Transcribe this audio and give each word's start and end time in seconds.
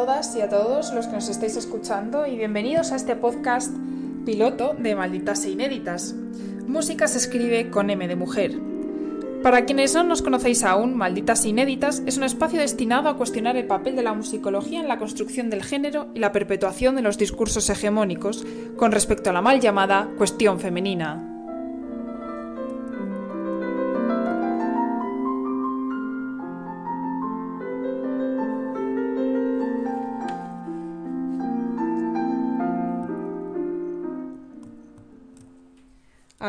todas 0.00 0.34
y 0.34 0.40
a 0.40 0.48
todos 0.48 0.94
los 0.94 1.08
que 1.08 1.12
nos 1.12 1.28
estáis 1.28 1.56
escuchando 1.56 2.26
y 2.26 2.34
bienvenidos 2.34 2.90
a 2.90 2.96
este 2.96 3.16
podcast 3.16 3.70
piloto 4.24 4.74
de 4.78 4.94
Malditas 4.94 5.44
e 5.44 5.50
Inéditas. 5.50 6.14
Música 6.66 7.06
se 7.06 7.18
escribe 7.18 7.68
con 7.68 7.90
M 7.90 8.08
de 8.08 8.16
mujer. 8.16 8.58
Para 9.42 9.66
quienes 9.66 9.94
no 9.94 10.02
nos 10.02 10.22
conocéis 10.22 10.64
aún, 10.64 10.96
Malditas 10.96 11.44
e 11.44 11.50
Inéditas 11.50 12.02
es 12.06 12.16
un 12.16 12.24
espacio 12.24 12.60
destinado 12.60 13.10
a 13.10 13.18
cuestionar 13.18 13.58
el 13.58 13.66
papel 13.66 13.94
de 13.94 14.02
la 14.02 14.14
musicología 14.14 14.80
en 14.80 14.88
la 14.88 14.98
construcción 14.98 15.50
del 15.50 15.62
género 15.62 16.08
y 16.14 16.20
la 16.20 16.32
perpetuación 16.32 16.96
de 16.96 17.02
los 17.02 17.18
discursos 17.18 17.68
hegemónicos 17.68 18.46
con 18.78 18.92
respecto 18.92 19.28
a 19.28 19.34
la 19.34 19.42
mal 19.42 19.60
llamada 19.60 20.08
cuestión 20.16 20.60
femenina. 20.60 21.29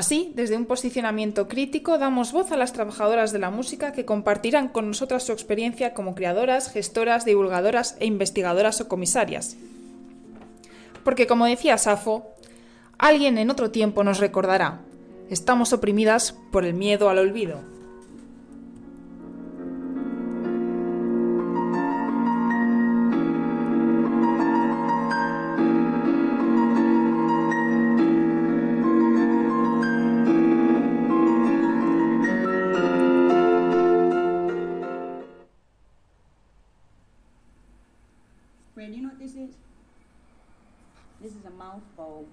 Así, 0.01 0.31
desde 0.33 0.57
un 0.57 0.65
posicionamiento 0.65 1.47
crítico, 1.47 1.99
damos 1.99 2.31
voz 2.31 2.51
a 2.51 2.57
las 2.57 2.73
trabajadoras 2.73 3.31
de 3.31 3.37
la 3.37 3.51
música 3.51 3.91
que 3.91 4.03
compartirán 4.03 4.67
con 4.67 4.87
nosotras 4.87 5.21
su 5.21 5.31
experiencia 5.31 5.93
como 5.93 6.15
creadoras, 6.15 6.71
gestoras, 6.71 7.23
divulgadoras 7.23 7.97
e 7.99 8.07
investigadoras 8.07 8.81
o 8.81 8.87
comisarias. 8.87 9.57
Porque, 11.03 11.27
como 11.27 11.45
decía 11.45 11.77
Safo, 11.77 12.33
alguien 12.97 13.37
en 13.37 13.51
otro 13.51 13.69
tiempo 13.69 14.03
nos 14.03 14.17
recordará, 14.17 14.81
estamos 15.29 15.71
oprimidas 15.71 16.35
por 16.51 16.65
el 16.65 16.73
miedo 16.73 17.07
al 17.11 17.19
olvido. 17.19 17.59
Mouth 41.71 41.81
bow. 41.95 42.25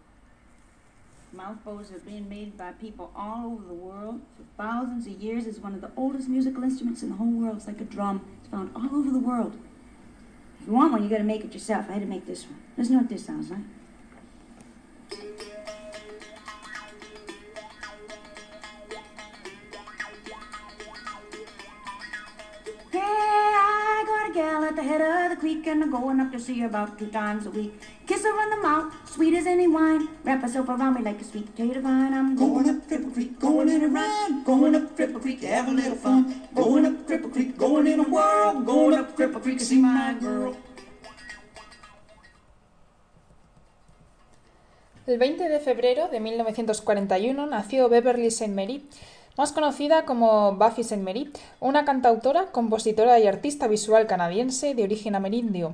Mouth 1.33 1.65
bows 1.65 1.93
are 1.93 2.01
being 2.01 2.29
made 2.29 2.59
by 2.59 2.73
people 2.73 3.13
all 3.15 3.53
over 3.53 3.69
the 3.69 3.75
world 3.75 4.21
for 4.37 4.43
thousands 4.61 5.07
of 5.07 5.13
years. 5.13 5.47
It's 5.47 5.59
one 5.59 5.75
of 5.75 5.81
the 5.81 5.91
oldest 5.97 6.29
musical 6.29 6.65
instruments 6.65 7.05
in 7.05 7.11
the 7.11 7.17
whole 7.17 7.31
world. 7.31 7.59
It's 7.59 7.69
like 7.69 7.81
a 7.81 7.85
drum. 7.85 8.25
It's 8.41 8.49
found 8.49 8.71
all 8.75 8.99
over 8.99 9.11
the 9.11 9.21
world. 9.21 9.57
If 10.61 10.67
you 10.67 10.73
want 10.73 10.91
one, 10.91 11.05
you 11.05 11.09
got 11.09 11.19
to 11.19 11.25
make 11.25 11.45
it 11.45 11.53
yourself. 11.53 11.87
I 11.89 11.93
had 11.93 12.03
to 12.03 12.09
make 12.09 12.27
this 12.27 12.47
one. 12.47 12.59
Listen 12.77 12.95
to 12.95 13.03
what 13.03 13.11
this 13.11 13.27
sounds 13.27 13.51
like. 13.51 13.61
Hey, 22.91 22.99
I 23.01 24.05
got 24.05 24.31
a 24.31 24.35
gal 24.35 24.65
at 24.65 24.75
the 24.75 24.83
head 24.83 25.01
of 25.01 25.31
the 25.31 25.37
creek 25.37 25.65
and 25.69 25.85
I'm 25.85 25.91
going 25.93 26.19
up 26.19 26.33
to 26.33 26.41
see 26.41 26.59
her 26.61 26.67
about 26.67 26.99
two 26.99 27.07
times 27.07 27.47
a 27.47 27.51
week. 27.51 27.81
Kiss 28.07 28.25
her 28.25 28.31
on 28.31 28.51
the 28.51 28.57
mouth, 28.57 28.95
sweet 29.15 29.35
as 29.35 29.47
any 29.47 29.67
wine. 29.67 30.09
Wrap 30.25 30.43
herself 30.43 30.69
around 30.69 30.95
me 30.95 31.03
like 31.03 31.21
a 31.21 31.25
sweet 31.25 31.47
potato 31.47 31.81
vine. 31.81 32.13
I'm 32.13 32.37
Going 32.37 32.69
up 32.69 32.89
Cripple 32.89 33.13
Creek, 33.13 33.39
going 33.39 33.69
in 33.69 33.83
a 33.85 33.89
rhyme. 33.89 34.45
Going 34.45 34.75
up 34.77 34.97
Cripple 34.97 35.21
Creek, 35.21 35.43
have 35.43 35.69
a 35.69 35.73
little 35.73 35.97
fun. 35.97 36.49
Going 36.55 36.87
up 36.87 37.07
Cripple 37.07 37.33
Creek, 37.33 37.57
going 37.57 37.87
in 37.87 38.01
a 38.01 38.05
whirl. 38.05 38.61
Going 38.65 38.99
up 38.99 39.17
Cripple 39.17 39.43
Creek 39.43 39.59
to 39.59 39.65
see 39.65 39.81
my 39.81 40.15
girl. 40.21 40.55
El 45.07 45.17
20 45.19 45.49
de 45.49 45.59
febrero 45.61 46.09
de 46.09 46.21
1941 46.21 47.47
nació 47.47 47.89
Beverly 47.89 48.27
St. 48.27 48.53
Mary, 48.53 48.87
más 49.39 49.53
conocida 49.53 50.05
como 50.05 50.53
Buffy 50.57 50.83
St. 50.83 51.03
Mary, 51.03 51.33
una 51.61 51.87
cantautora, 51.87 52.53
compositora 52.53 53.19
y 53.19 53.27
artista 53.27 53.69
visual 53.69 54.07
canadiense 54.07 54.75
de 54.75 54.83
origen 54.83 55.15
amerindio. 55.15 55.73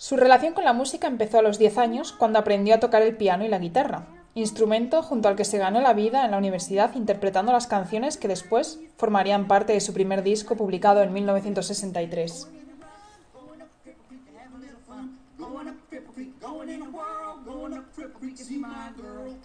Su 0.00 0.16
relación 0.16 0.54
con 0.54 0.62
la 0.62 0.72
música 0.72 1.08
empezó 1.08 1.40
a 1.40 1.42
los 1.42 1.58
10 1.58 1.76
años, 1.76 2.12
cuando 2.12 2.38
aprendió 2.38 2.76
a 2.76 2.78
tocar 2.78 3.02
el 3.02 3.16
piano 3.16 3.44
y 3.44 3.48
la 3.48 3.58
guitarra, 3.58 4.06
instrumento 4.34 5.02
junto 5.02 5.26
al 5.28 5.34
que 5.34 5.44
se 5.44 5.58
ganó 5.58 5.80
la 5.80 5.92
vida 5.92 6.24
en 6.24 6.30
la 6.30 6.38
universidad 6.38 6.94
interpretando 6.94 7.50
las 7.50 7.66
canciones 7.66 8.16
que 8.16 8.28
después 8.28 8.78
formarían 8.96 9.48
parte 9.48 9.72
de 9.72 9.80
su 9.80 9.92
primer 9.92 10.22
disco 10.22 10.54
publicado 10.54 11.02
en 11.02 11.12
1963. 11.12 12.46
Going 15.36 15.68
up 15.68 15.74
Cripple 15.90 16.14
Creek, 16.14 16.40
going 16.40 16.68
in 16.68 16.82
a 16.82 16.84
whirl. 16.84 17.44
Going 17.44 17.76
up 17.76 17.86
Cripple 17.96 18.20
Creek 18.20 18.36
to 18.36 18.44
see 18.44 18.56
my 18.56 18.92
girl. 18.96 19.36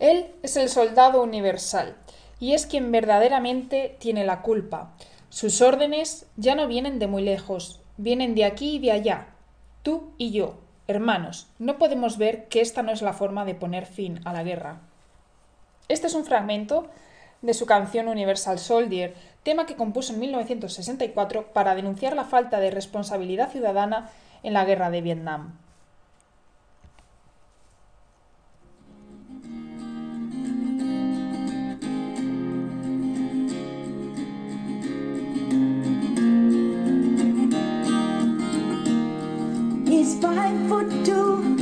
Él 0.00 0.34
es 0.42 0.56
el 0.56 0.68
soldado 0.68 1.22
universal 1.22 1.94
y 2.40 2.52
es 2.52 2.66
quien 2.66 2.90
verdaderamente 2.92 3.96
tiene 3.98 4.24
la 4.24 4.42
culpa. 4.42 4.92
Sus 5.28 5.60
órdenes 5.60 6.26
ya 6.36 6.54
no 6.54 6.68
vienen 6.68 6.98
de 6.98 7.06
muy 7.06 7.22
lejos, 7.22 7.80
vienen 7.96 8.34
de 8.34 8.44
aquí 8.44 8.76
y 8.76 8.78
de 8.78 8.92
allá. 8.92 9.28
Tú 9.82 10.12
y 10.18 10.30
yo, 10.30 10.58
hermanos, 10.86 11.48
no 11.58 11.78
podemos 11.78 12.18
ver 12.18 12.48
que 12.48 12.60
esta 12.60 12.82
no 12.82 12.92
es 12.92 13.02
la 13.02 13.12
forma 13.12 13.44
de 13.44 13.54
poner 13.54 13.86
fin 13.86 14.20
a 14.24 14.32
la 14.32 14.42
guerra. 14.42 14.80
Este 15.88 16.06
es 16.06 16.14
un 16.14 16.24
fragmento 16.24 16.88
de 17.42 17.54
su 17.54 17.66
canción 17.66 18.08
Universal 18.08 18.58
Soldier, 18.58 19.14
tema 19.42 19.66
que 19.66 19.76
compuso 19.76 20.14
en 20.14 20.20
1964 20.20 21.52
para 21.52 21.74
denunciar 21.74 22.16
la 22.16 22.24
falta 22.24 22.58
de 22.60 22.70
responsabilidad 22.70 23.50
ciudadana 23.50 24.10
en 24.42 24.54
la 24.54 24.64
guerra 24.64 24.90
de 24.90 25.02
Vietnam. 25.02 25.58
He's 40.04 40.20
five 40.20 40.68
foot 40.68 40.90
two 41.02 41.56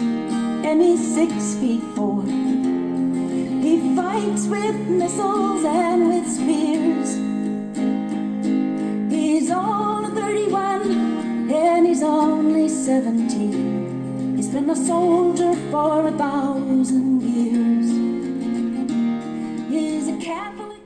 and 0.66 0.82
he's 0.82 1.14
six 1.14 1.54
feet 1.60 1.84
four. 1.94 2.24
He 2.24 3.94
fights 3.94 4.46
with 4.48 4.74
missiles 4.88 5.64
and 5.64 6.08
with 6.08 6.26
spears. 6.26 7.10
He's 9.12 9.48
all 9.48 10.04
of 10.04 10.12
31 10.14 11.52
and 11.52 11.86
he's 11.86 12.02
only 12.02 12.68
17. 12.68 14.34
He's 14.34 14.48
been 14.48 14.68
a 14.70 14.74
soldier 14.74 15.54
for 15.70 16.08
a 16.08 16.10
thousand 16.10 17.22
years. 17.22 17.90
He's 19.70 20.08
a 20.08 20.16
Catholic. 20.18 20.82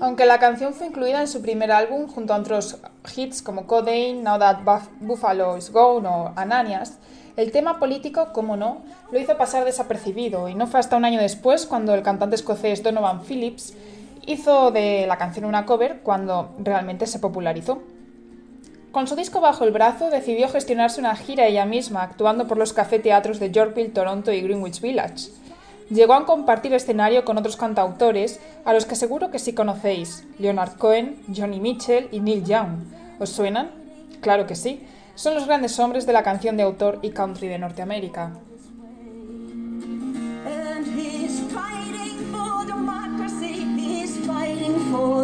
Aunque 0.00 0.24
la 0.24 0.38
canción 0.38 0.72
fue 0.72 0.86
incluida 0.86 1.20
en 1.20 1.28
su 1.28 1.42
primer 1.42 1.70
álbum 1.70 2.06
junto 2.06 2.32
a 2.32 2.38
otros 2.38 2.80
hits 3.16 3.42
como 3.42 3.66
Codeine, 3.66 4.22
Now 4.22 4.38
That 4.38 4.60
Buff- 4.64 4.90
Buffalo 5.00 5.56
Is 5.56 5.70
Gone 5.72 6.08
o 6.08 6.32
Ananias, 6.36 6.98
el 7.36 7.52
tema 7.52 7.78
político, 7.78 8.32
como 8.32 8.56
no, 8.56 8.82
lo 9.10 9.18
hizo 9.18 9.36
pasar 9.38 9.64
desapercibido 9.64 10.48
y 10.48 10.54
no 10.54 10.66
fue 10.66 10.80
hasta 10.80 10.96
un 10.96 11.04
año 11.04 11.20
después 11.20 11.66
cuando 11.66 11.94
el 11.94 12.02
cantante 12.02 12.36
escocés 12.36 12.82
Donovan 12.82 13.22
Phillips 13.22 13.74
hizo 14.26 14.70
de 14.70 15.06
la 15.06 15.16
canción 15.16 15.44
una 15.46 15.64
cover 15.64 16.00
cuando 16.02 16.50
realmente 16.58 17.06
se 17.06 17.18
popularizó. 17.18 17.82
Con 18.92 19.06
su 19.06 19.14
disco 19.14 19.40
bajo 19.40 19.64
el 19.64 19.70
brazo, 19.70 20.10
decidió 20.10 20.48
gestionarse 20.48 21.00
una 21.00 21.14
gira 21.14 21.46
ella 21.46 21.64
misma, 21.64 22.02
actuando 22.02 22.48
por 22.48 22.58
los 22.58 22.72
café-teatros 22.72 23.38
de 23.38 23.52
Yorkville, 23.52 23.90
Toronto 23.90 24.32
y 24.32 24.40
Greenwich 24.42 24.80
Village. 24.80 25.30
Llegó 25.90 26.14
a 26.14 26.24
compartir 26.24 26.72
escenario 26.72 27.24
con 27.24 27.36
otros 27.36 27.56
cantautores 27.56 28.38
a 28.64 28.72
los 28.72 28.86
que 28.86 28.94
seguro 28.94 29.32
que 29.32 29.40
sí 29.40 29.54
conocéis, 29.54 30.24
Leonard 30.38 30.76
Cohen, 30.76 31.20
Johnny 31.34 31.58
Mitchell 31.58 32.08
y 32.12 32.20
Neil 32.20 32.44
Young. 32.44 32.78
¿Os 33.18 33.30
suenan? 33.30 33.72
Claro 34.20 34.46
que 34.46 34.54
sí. 34.54 34.86
Son 35.16 35.34
los 35.34 35.46
grandes 35.46 35.78
hombres 35.80 36.06
de 36.06 36.12
la 36.12 36.22
canción 36.22 36.56
de 36.56 36.62
autor 36.62 37.00
y 37.02 37.10
country 37.10 37.48
de 37.48 37.58
Norteamérica. 37.58 38.30
For 44.90 45.19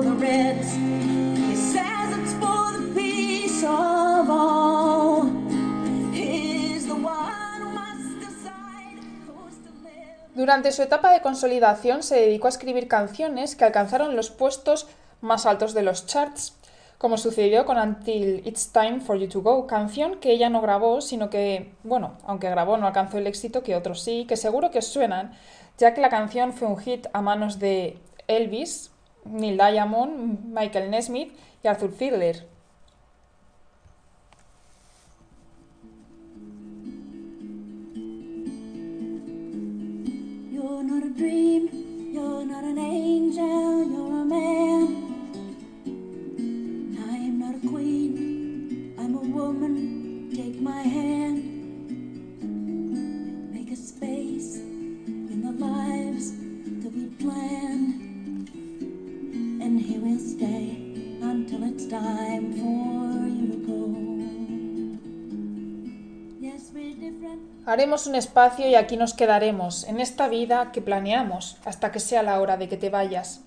Durante 10.47 10.71
su 10.71 10.81
etapa 10.81 11.11
de 11.11 11.23
consolidación 11.23 12.05
se 12.05 12.21
dedicó 12.21 12.47
a 12.47 12.51
escribir 12.51 12.87
canciones 12.87 13.57
que 13.57 13.65
alcanzaron 13.65 14.15
los 14.15 14.31
puestos 14.31 14.87
más 15.21 15.45
altos 15.45 15.75
de 15.75 15.83
los 15.83 16.07
charts, 16.07 16.57
como 16.99 17.19
sucedió 17.19 17.67
con 17.67 17.79
Until 17.79 18.47
It's 18.47 18.71
Time 18.71 19.01
for 19.01 19.19
You 19.19 19.29
to 19.29 19.43
Go, 19.43 19.67
canción 19.67 20.21
que 20.21 20.31
ella 20.31 20.49
no 20.49 20.61
grabó, 20.61 21.01
sino 21.01 21.31
que, 21.31 21.73
bueno, 21.83 22.17
aunque 22.25 22.49
grabó 22.49 22.77
no 22.77 22.87
alcanzó 22.87 23.19
el 23.19 23.27
éxito 23.27 23.65
que 23.65 23.75
otros 23.75 24.05
sí, 24.05 24.25
que 24.29 24.37
seguro 24.37 24.71
que 24.71 24.83
suenan, 24.83 25.33
ya 25.79 25.95
que 25.95 26.01
la 26.01 26.11
canción 26.11 26.53
fue 26.53 26.69
un 26.69 26.79
hit 26.79 27.09
a 27.13 27.23
manos 27.23 27.59
de 27.59 27.99
Elvis, 28.29 28.93
Neil 29.25 29.57
Diamond, 29.57 30.45
Michael 30.45 30.93
Nesmith 30.93 31.37
y 31.65 31.67
Arthur 31.67 31.91
Fiedler. 31.91 32.56
Not 40.87 41.03
a 41.03 41.11
dream, 41.11 41.69
you're 42.13 42.45
not 42.45 42.63
an 42.63 42.79
angel, 42.79 43.85
you're 43.91 44.23
a 44.23 44.25
man. 44.25 45.03
I'm 47.11 47.39
not 47.41 47.57
a 47.57 47.69
queen, 47.69 48.95
I'm 48.97 49.17
a 49.17 49.21
woman. 49.21 50.31
Take 50.33 50.61
my 50.61 50.83
hand. 50.83 51.43
Make 53.53 53.73
a 53.73 53.77
space 53.77 54.59
in 54.59 55.43
the 55.43 55.53
lives 55.65 56.33
that 56.83 56.93
we 56.93 57.07
planned. 57.19 58.06
Haremos 67.69 68.07
un 68.07 68.15
espacio 68.15 68.69
y 68.69 68.77
aquí 68.77 68.97
nos 68.97 69.13
quedaremos, 69.13 69.83
en 69.89 70.01
esta 70.01 70.29
vida 70.29 70.71
que 70.71 70.81
planeamos, 70.81 71.57
hasta 71.65 71.91
que 71.91 71.99
sea 71.99 72.23
la 72.23 72.41
hora 72.41 72.57
de 72.57 72.69
que 72.69 72.77
te 72.77 72.91
vayas. 72.91 73.41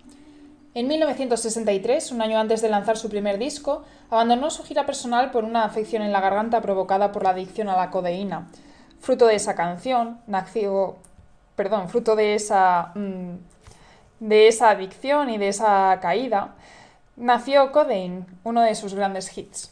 En 0.74 0.90
1963, 0.90 2.12
un 2.12 2.22
año 2.22 2.38
antes 2.38 2.62
de 2.62 2.68
lanzar 2.68 2.98
su 2.98 3.08
primer 3.08 3.38
disco, 3.38 3.86
abandonó 4.10 4.50
su 4.50 4.64
gira 4.64 4.86
personal 4.86 5.32
por 5.32 5.46
una 5.46 5.64
afección 5.64 6.02
en 6.02 6.12
la 6.12 6.20
garganta 6.20 6.60
provocada 6.60 7.14
por 7.14 7.24
la 7.24 7.30
adicción 7.30 7.70
a 7.70 7.78
la 7.78 7.92
codeína. 7.92 8.50
Fruto 9.00 9.26
de 9.26 9.36
esa 9.36 9.56
canción, 9.56 10.20
nació, 10.28 10.98
perdón, 11.56 11.88
fruto 11.88 12.18
de 12.18 12.36
esa, 12.36 12.92
mm, 12.96 13.36
de 14.20 14.50
esa 14.50 14.72
adicción 14.72 15.30
y 15.30 15.38
de 15.38 15.48
esa 15.48 15.98
caída, 16.02 16.56
nació 17.16 17.72
Codeine, 17.72 18.26
uno 18.44 18.64
de 18.64 18.76
sus 18.76 18.94
grandes 18.94 19.38
hits. 19.38 19.72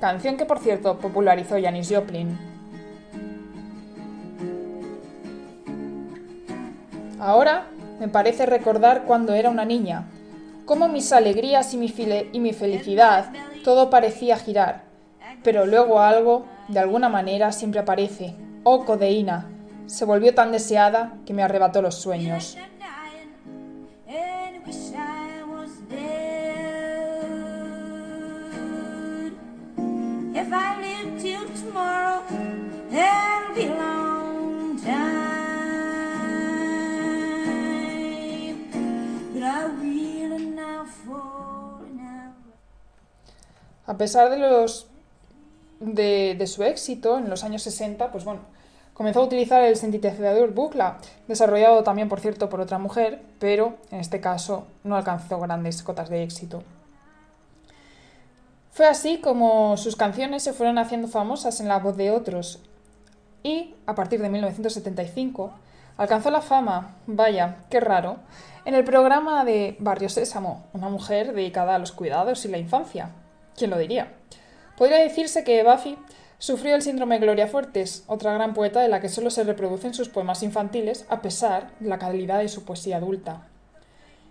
Canción 0.00 0.36
que, 0.36 0.44
por 0.44 0.58
cierto, 0.58 0.98
popularizó 0.98 1.56
Janis 1.60 1.90
Joplin. 1.90 2.38
Ahora 7.18 7.66
me 7.98 8.08
parece 8.08 8.44
recordar 8.44 9.04
cuando 9.04 9.32
era 9.32 9.48
una 9.48 9.64
niña, 9.64 10.04
cómo 10.66 10.88
mis 10.88 11.12
alegrías 11.12 11.72
y 11.72 11.78
mi, 11.78 11.92
y 12.32 12.40
mi 12.40 12.52
felicidad 12.52 13.32
todo 13.64 13.88
parecía 13.88 14.36
girar, 14.36 14.82
pero 15.42 15.64
luego 15.64 16.00
algo, 16.00 16.44
de 16.68 16.78
alguna 16.78 17.08
manera, 17.08 17.52
siempre 17.52 17.80
aparece. 17.80 18.34
Oh, 18.64 18.84
codeína, 18.84 19.46
se 19.86 20.04
volvió 20.04 20.34
tan 20.34 20.52
deseada 20.52 21.14
que 21.24 21.32
me 21.32 21.42
arrebató 21.42 21.80
los 21.80 21.94
sueños. 21.94 22.58
A 43.96 43.98
pesar 43.98 44.28
de 44.28 44.36
los 44.36 44.88
de, 45.80 46.46
su 46.46 46.62
éxito 46.64 47.16
en 47.16 47.30
los 47.30 47.44
años 47.44 47.62
60, 47.62 48.12
pues 48.12 48.26
bueno, 48.26 48.40
comenzó 48.92 49.20
a 49.20 49.24
utilizar 49.24 49.62
el 49.62 49.74
sintetizador 49.74 50.52
Buchla, 50.52 50.98
desarrollado 51.28 51.82
también, 51.82 52.10
por 52.10 52.20
cierto, 52.20 52.50
por 52.50 52.60
otra 52.60 52.76
mujer, 52.76 53.22
pero 53.38 53.78
en 53.90 54.00
este 54.00 54.20
caso 54.20 54.66
no 54.84 54.96
alcanzó 54.96 55.40
grandes 55.40 55.82
cotas 55.82 56.10
de 56.10 56.22
éxito. 56.22 56.62
Fue 58.70 58.84
así 58.84 59.16
como 59.16 59.78
sus 59.78 59.96
canciones 59.96 60.42
se 60.42 60.52
fueron 60.52 60.76
haciendo 60.76 61.08
famosas 61.08 61.58
en 61.60 61.68
la 61.68 61.78
voz 61.78 61.96
de 61.96 62.10
otros 62.10 62.60
y, 63.42 63.76
a 63.86 63.94
partir 63.94 64.20
de 64.20 64.28
1975, 64.28 65.52
alcanzó 65.96 66.30
la 66.30 66.42
fama, 66.42 66.96
vaya, 67.06 67.64
qué 67.70 67.80
raro, 67.80 68.16
en 68.66 68.74
el 68.74 68.84
programa 68.84 69.46
de 69.46 69.74
Barrio 69.78 70.10
Sésamo, 70.10 70.66
una 70.74 70.90
mujer 70.90 71.32
dedicada 71.32 71.76
a 71.76 71.78
los 71.78 71.92
cuidados 71.92 72.44
y 72.44 72.48
la 72.48 72.58
infancia. 72.58 73.08
¿Quién 73.56 73.70
lo 73.70 73.78
diría? 73.78 74.12
Podría 74.76 74.98
decirse 74.98 75.42
que 75.42 75.62
Buffy 75.62 75.96
sufrió 76.38 76.74
el 76.74 76.82
síndrome 76.82 77.18
Gloria 77.18 77.46
Fuertes, 77.46 78.04
otra 78.06 78.34
gran 78.34 78.52
poeta 78.52 78.80
de 78.80 78.88
la 78.88 79.00
que 79.00 79.08
solo 79.08 79.30
se 79.30 79.44
reproducen 79.44 79.94
sus 79.94 80.10
poemas 80.10 80.42
infantiles 80.42 81.06
a 81.08 81.22
pesar 81.22 81.70
de 81.80 81.88
la 81.88 81.98
calidad 81.98 82.40
de 82.40 82.48
su 82.48 82.64
poesía 82.64 82.98
adulta. 82.98 83.48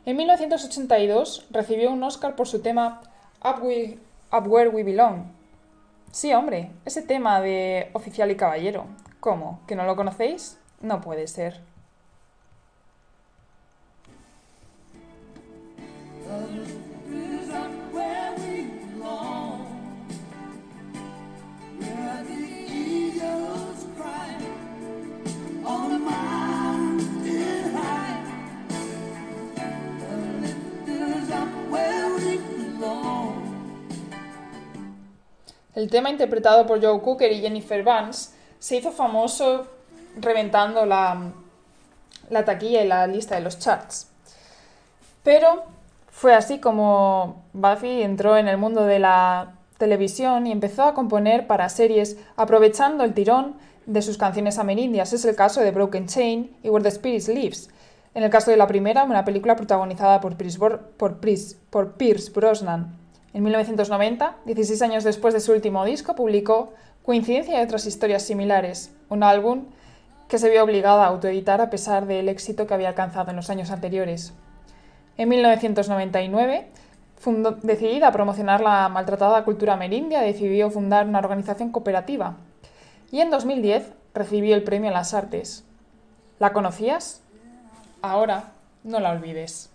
En 0.06 0.18
1982 0.18 1.48
recibió 1.50 1.92
un 1.92 2.04
Oscar 2.04 2.36
por 2.36 2.48
su 2.48 2.60
tema 2.62 3.02
Up, 3.44 3.64
Up 4.32 4.48
Where 4.48 4.70
We 4.70 4.84
Belong. 4.84 5.24
Sí, 6.12 6.32
hombre, 6.34 6.72
ese 6.86 7.02
tema 7.02 7.42
de 7.42 7.90
Oficial 7.94 8.30
y 8.30 8.36
Caballero. 8.36 8.86
¿Cómo? 9.20 9.62
¿Que 9.66 9.76
no 9.76 9.86
lo 9.86 9.96
conocéis? 9.96 10.60
No 10.82 11.02
puede 11.02 11.28
ser. 11.28 11.62
El 35.76 35.90
tema 35.90 36.10
interpretado 36.10 36.66
por 36.66 36.82
Joe 36.82 37.02
Cooker 37.02 37.32
y 37.34 37.42
Jennifer 37.42 37.84
Vance 37.84 38.32
se 38.60 38.78
hizo 38.78 38.94
famoso 38.94 39.68
reventando 40.16 40.86
la, 40.86 41.34
la 42.30 42.46
taquilla 42.46 42.82
y 42.82 42.88
la 42.88 43.06
lista 43.08 43.36
de 43.36 43.42
los 43.42 43.60
charts. 43.60 44.10
Pero 45.22 45.66
fue 46.10 46.34
así 46.34 46.60
como 46.60 47.44
Buffy 47.52 48.04
entró 48.04 48.38
en 48.38 48.48
el 48.48 48.58
mundo 48.58 48.86
de 48.86 49.00
la 49.00 49.56
televisión 49.78 50.48
y 50.48 50.54
empezó 50.54 50.84
a 50.84 50.94
componer 50.94 51.46
para 51.46 51.68
series 51.68 52.18
aprovechando 52.38 53.04
el 53.04 53.14
tirón 53.14 53.56
de 53.86 54.02
sus 54.02 54.18
canciones 54.18 54.58
amerindias. 54.58 55.12
Es 55.12 55.26
el 55.26 55.36
caso 55.36 55.60
de 55.60 55.72
Broken 55.72 56.08
Chain 56.08 56.56
y 56.64 56.70
Where 56.70 56.84
the 56.84 56.90
Spirit 56.90 57.28
Lives. 57.28 57.70
En 58.14 58.24
el 58.24 58.30
caso 58.30 58.50
de 58.50 58.56
la 58.56 58.68
primera, 58.68 59.04
una 59.04 59.26
película 59.26 59.58
protagonizada 59.58 60.22
por 60.22 60.38
Pierce 60.38 62.32
Brosnan. 62.34 63.05
En 63.36 63.44
1990, 63.44 64.38
16 64.46 64.82
años 64.82 65.04
después 65.04 65.34
de 65.34 65.42
su 65.42 65.52
último 65.52 65.84
disco, 65.84 66.16
publicó 66.16 66.72
Coincidencia 67.04 67.60
y 67.60 67.66
otras 67.66 67.86
historias 67.86 68.24
similares, 68.24 68.96
un 69.10 69.24
álbum 69.24 69.66
que 70.30 70.38
se 70.40 70.50
vio 70.50 70.64
obligada 70.64 71.04
a 71.04 71.08
autoeditar 71.10 71.60
a 71.60 71.70
pesar 71.70 72.06
del 72.08 72.30
éxito 72.30 72.66
que 72.66 72.74
había 72.74 72.88
alcanzado 72.88 73.32
en 73.32 73.36
los 73.36 73.50
años 73.50 73.72
anteriores. 73.72 74.34
En 75.18 75.28
1999, 75.28 76.70
fundó- 77.22 77.58
decidida 77.62 78.08
a 78.08 78.12
promocionar 78.14 78.62
la 78.62 78.88
maltratada 78.88 79.44
cultura 79.44 79.74
amerindia, 79.74 80.22
decidió 80.22 80.72
fundar 80.72 81.06
una 81.06 81.20
organización 81.20 81.74
cooperativa. 81.74 82.38
Y 83.12 83.20
en 83.20 83.32
2010 83.32 83.92
recibió 84.14 84.56
el 84.56 84.64
premio 84.64 84.92
a 84.92 84.94
las 84.94 85.14
artes. 85.14 85.66
¿La 86.40 86.54
conocías? 86.54 87.22
Ahora 88.02 88.54
no 88.86 89.02
la 89.02 89.12
olvides. 89.12 89.75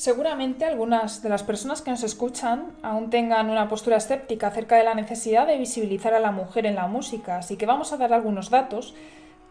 Seguramente 0.00 0.64
algunas 0.64 1.22
de 1.22 1.28
las 1.28 1.42
personas 1.42 1.82
que 1.82 1.90
nos 1.90 2.02
escuchan 2.04 2.72
aún 2.82 3.10
tengan 3.10 3.50
una 3.50 3.68
postura 3.68 3.98
escéptica 3.98 4.46
acerca 4.46 4.76
de 4.76 4.84
la 4.84 4.94
necesidad 4.94 5.46
de 5.46 5.58
visibilizar 5.58 6.14
a 6.14 6.20
la 6.20 6.32
mujer 6.32 6.64
en 6.64 6.76
la 6.76 6.86
música, 6.86 7.36
así 7.36 7.58
que 7.58 7.66
vamos 7.66 7.92
a 7.92 7.98
dar 7.98 8.14
algunos 8.14 8.48
datos 8.48 8.94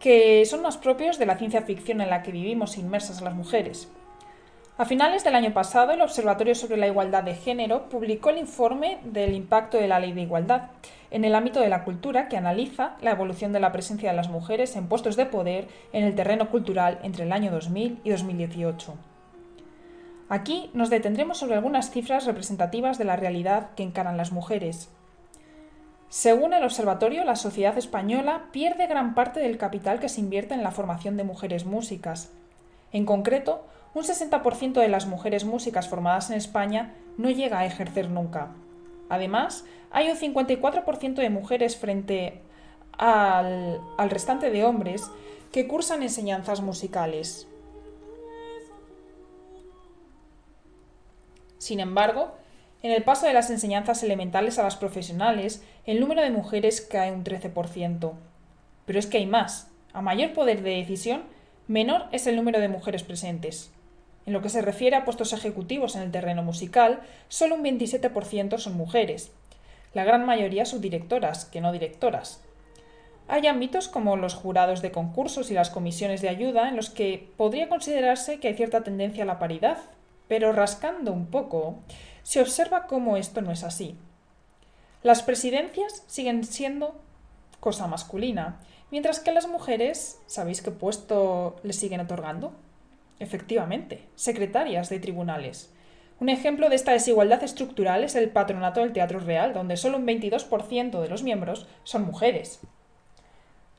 que 0.00 0.44
son 0.46 0.62
más 0.62 0.76
propios 0.76 1.20
de 1.20 1.26
la 1.26 1.38
ciencia 1.38 1.62
ficción 1.62 2.00
en 2.00 2.10
la 2.10 2.24
que 2.24 2.32
vivimos 2.32 2.78
inmersas 2.78 3.20
las 3.20 3.36
mujeres. 3.36 3.88
A 4.76 4.86
finales 4.86 5.22
del 5.22 5.36
año 5.36 5.54
pasado, 5.54 5.92
el 5.92 6.02
Observatorio 6.02 6.56
sobre 6.56 6.78
la 6.78 6.88
Igualdad 6.88 7.22
de 7.22 7.36
Género 7.36 7.88
publicó 7.88 8.30
el 8.30 8.38
informe 8.38 8.98
del 9.04 9.34
impacto 9.34 9.78
de 9.78 9.86
la 9.86 10.00
Ley 10.00 10.14
de 10.14 10.22
Igualdad 10.22 10.62
en 11.12 11.24
el 11.24 11.36
ámbito 11.36 11.60
de 11.60 11.68
la 11.68 11.84
cultura 11.84 12.26
que 12.26 12.36
analiza 12.36 12.96
la 13.02 13.12
evolución 13.12 13.52
de 13.52 13.60
la 13.60 13.70
presencia 13.70 14.10
de 14.10 14.16
las 14.16 14.28
mujeres 14.28 14.74
en 14.74 14.88
puestos 14.88 15.14
de 15.14 15.26
poder 15.26 15.68
en 15.92 16.02
el 16.02 16.16
terreno 16.16 16.50
cultural 16.50 16.98
entre 17.04 17.22
el 17.22 17.30
año 17.30 17.52
2000 17.52 18.00
y 18.02 18.10
2018. 18.10 19.09
Aquí 20.30 20.70
nos 20.74 20.90
detendremos 20.90 21.38
sobre 21.38 21.56
algunas 21.56 21.90
cifras 21.90 22.24
representativas 22.24 22.98
de 22.98 23.04
la 23.04 23.16
realidad 23.16 23.70
que 23.74 23.82
encaran 23.82 24.16
las 24.16 24.30
mujeres. 24.30 24.88
Según 26.08 26.54
el 26.54 26.62
observatorio, 26.62 27.24
la 27.24 27.34
sociedad 27.34 27.76
española 27.76 28.44
pierde 28.52 28.86
gran 28.86 29.16
parte 29.16 29.40
del 29.40 29.58
capital 29.58 29.98
que 29.98 30.08
se 30.08 30.20
invierte 30.20 30.54
en 30.54 30.62
la 30.62 30.70
formación 30.70 31.16
de 31.16 31.24
mujeres 31.24 31.64
músicas. 31.64 32.30
En 32.92 33.06
concreto, 33.06 33.66
un 33.92 34.04
60% 34.04 34.74
de 34.74 34.88
las 34.88 35.06
mujeres 35.06 35.44
músicas 35.44 35.88
formadas 35.88 36.30
en 36.30 36.36
España 36.36 36.94
no 37.18 37.28
llega 37.30 37.58
a 37.58 37.66
ejercer 37.66 38.08
nunca. 38.08 38.52
Además, 39.08 39.64
hay 39.90 40.10
un 40.10 40.16
54% 40.16 41.14
de 41.14 41.30
mujeres 41.30 41.76
frente 41.76 42.40
al, 42.96 43.80
al 43.98 44.10
restante 44.10 44.50
de 44.50 44.62
hombres 44.62 45.10
que 45.50 45.66
cursan 45.66 46.04
enseñanzas 46.04 46.60
musicales. 46.60 47.49
Sin 51.60 51.78
embargo, 51.78 52.32
en 52.82 52.90
el 52.90 53.04
paso 53.04 53.26
de 53.26 53.34
las 53.34 53.50
enseñanzas 53.50 54.02
elementales 54.02 54.58
a 54.58 54.62
las 54.62 54.76
profesionales, 54.76 55.62
el 55.84 56.00
número 56.00 56.22
de 56.22 56.30
mujeres 56.30 56.80
cae 56.80 57.12
un 57.12 57.22
13%. 57.22 58.12
Pero 58.86 58.98
es 58.98 59.06
que 59.06 59.18
hay 59.18 59.26
más. 59.26 59.70
A 59.92 60.00
mayor 60.00 60.32
poder 60.32 60.62
de 60.62 60.76
decisión, 60.76 61.24
menor 61.68 62.06
es 62.12 62.26
el 62.26 62.36
número 62.36 62.60
de 62.60 62.68
mujeres 62.68 63.02
presentes. 63.02 63.72
En 64.24 64.32
lo 64.32 64.40
que 64.40 64.48
se 64.48 64.62
refiere 64.62 64.96
a 64.96 65.04
puestos 65.04 65.34
ejecutivos 65.34 65.96
en 65.96 66.02
el 66.02 66.10
terreno 66.10 66.42
musical, 66.42 67.00
solo 67.28 67.56
un 67.56 67.62
27% 67.62 68.56
son 68.56 68.78
mujeres, 68.78 69.30
la 69.92 70.04
gran 70.04 70.24
mayoría 70.24 70.64
subdirectoras, 70.64 71.44
que 71.44 71.60
no 71.60 71.72
directoras. 71.72 72.42
Hay 73.28 73.46
ámbitos 73.48 73.88
como 73.88 74.16
los 74.16 74.34
jurados 74.34 74.80
de 74.80 74.92
concursos 74.92 75.50
y 75.50 75.54
las 75.54 75.68
comisiones 75.68 76.22
de 76.22 76.30
ayuda 76.30 76.70
en 76.70 76.76
los 76.76 76.88
que 76.88 77.28
podría 77.36 77.68
considerarse 77.68 78.40
que 78.40 78.48
hay 78.48 78.54
cierta 78.54 78.82
tendencia 78.82 79.24
a 79.24 79.26
la 79.26 79.38
paridad, 79.38 79.76
pero 80.30 80.52
rascando 80.52 81.12
un 81.12 81.26
poco, 81.26 81.80
se 82.22 82.40
observa 82.40 82.86
cómo 82.86 83.16
esto 83.16 83.40
no 83.40 83.50
es 83.50 83.64
así. 83.64 83.96
Las 85.02 85.24
presidencias 85.24 86.04
siguen 86.06 86.44
siendo 86.44 86.94
cosa 87.58 87.88
masculina, 87.88 88.60
mientras 88.92 89.18
que 89.18 89.32
las 89.32 89.48
mujeres, 89.48 90.20
¿sabéis 90.28 90.62
qué 90.62 90.70
puesto 90.70 91.56
les 91.64 91.74
siguen 91.74 91.98
otorgando? 91.98 92.52
Efectivamente, 93.18 94.06
secretarias 94.14 94.88
de 94.88 95.00
tribunales. 95.00 95.72
Un 96.20 96.28
ejemplo 96.28 96.68
de 96.68 96.76
esta 96.76 96.92
desigualdad 96.92 97.42
estructural 97.42 98.04
es 98.04 98.14
el 98.14 98.30
patronato 98.30 98.78
del 98.78 98.92
Teatro 98.92 99.18
Real, 99.18 99.52
donde 99.52 99.76
solo 99.76 99.96
un 99.96 100.06
22% 100.06 101.00
de 101.00 101.08
los 101.08 101.24
miembros 101.24 101.66
son 101.82 102.06
mujeres. 102.06 102.60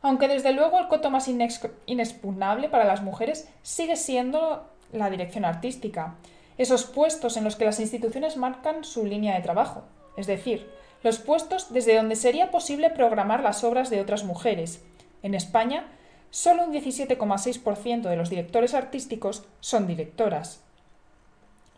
Aunque 0.01 0.27
desde 0.27 0.51
luego 0.51 0.79
el 0.79 0.89
coto 0.89 1.09
más 1.11 1.29
inexpugnable 1.29 2.67
para 2.67 2.83
las 2.83 3.01
mujeres 3.01 3.47
sigue 3.61 3.95
siendo 3.95 4.67
la 4.91 5.09
dirección 5.09 5.45
artística, 5.45 6.15
esos 6.61 6.83
puestos 6.83 7.37
en 7.37 7.43
los 7.43 7.55
que 7.55 7.65
las 7.65 7.79
instituciones 7.79 8.37
marcan 8.37 8.83
su 8.83 9.05
línea 9.05 9.35
de 9.35 9.41
trabajo, 9.41 9.83
es 10.17 10.27
decir, 10.27 10.69
los 11.03 11.17
puestos 11.17 11.73
desde 11.73 11.95
donde 11.95 12.15
sería 12.15 12.51
posible 12.51 12.89
programar 12.89 13.41
las 13.41 13.63
obras 13.63 13.89
de 13.89 14.01
otras 14.01 14.23
mujeres. 14.23 14.83
En 15.23 15.33
España, 15.33 15.87
solo 16.29 16.65
un 16.65 16.73
17,6% 16.73 18.01
de 18.01 18.15
los 18.15 18.29
directores 18.29 18.73
artísticos 18.73 19.45
son 19.59 19.87
directoras. 19.87 20.61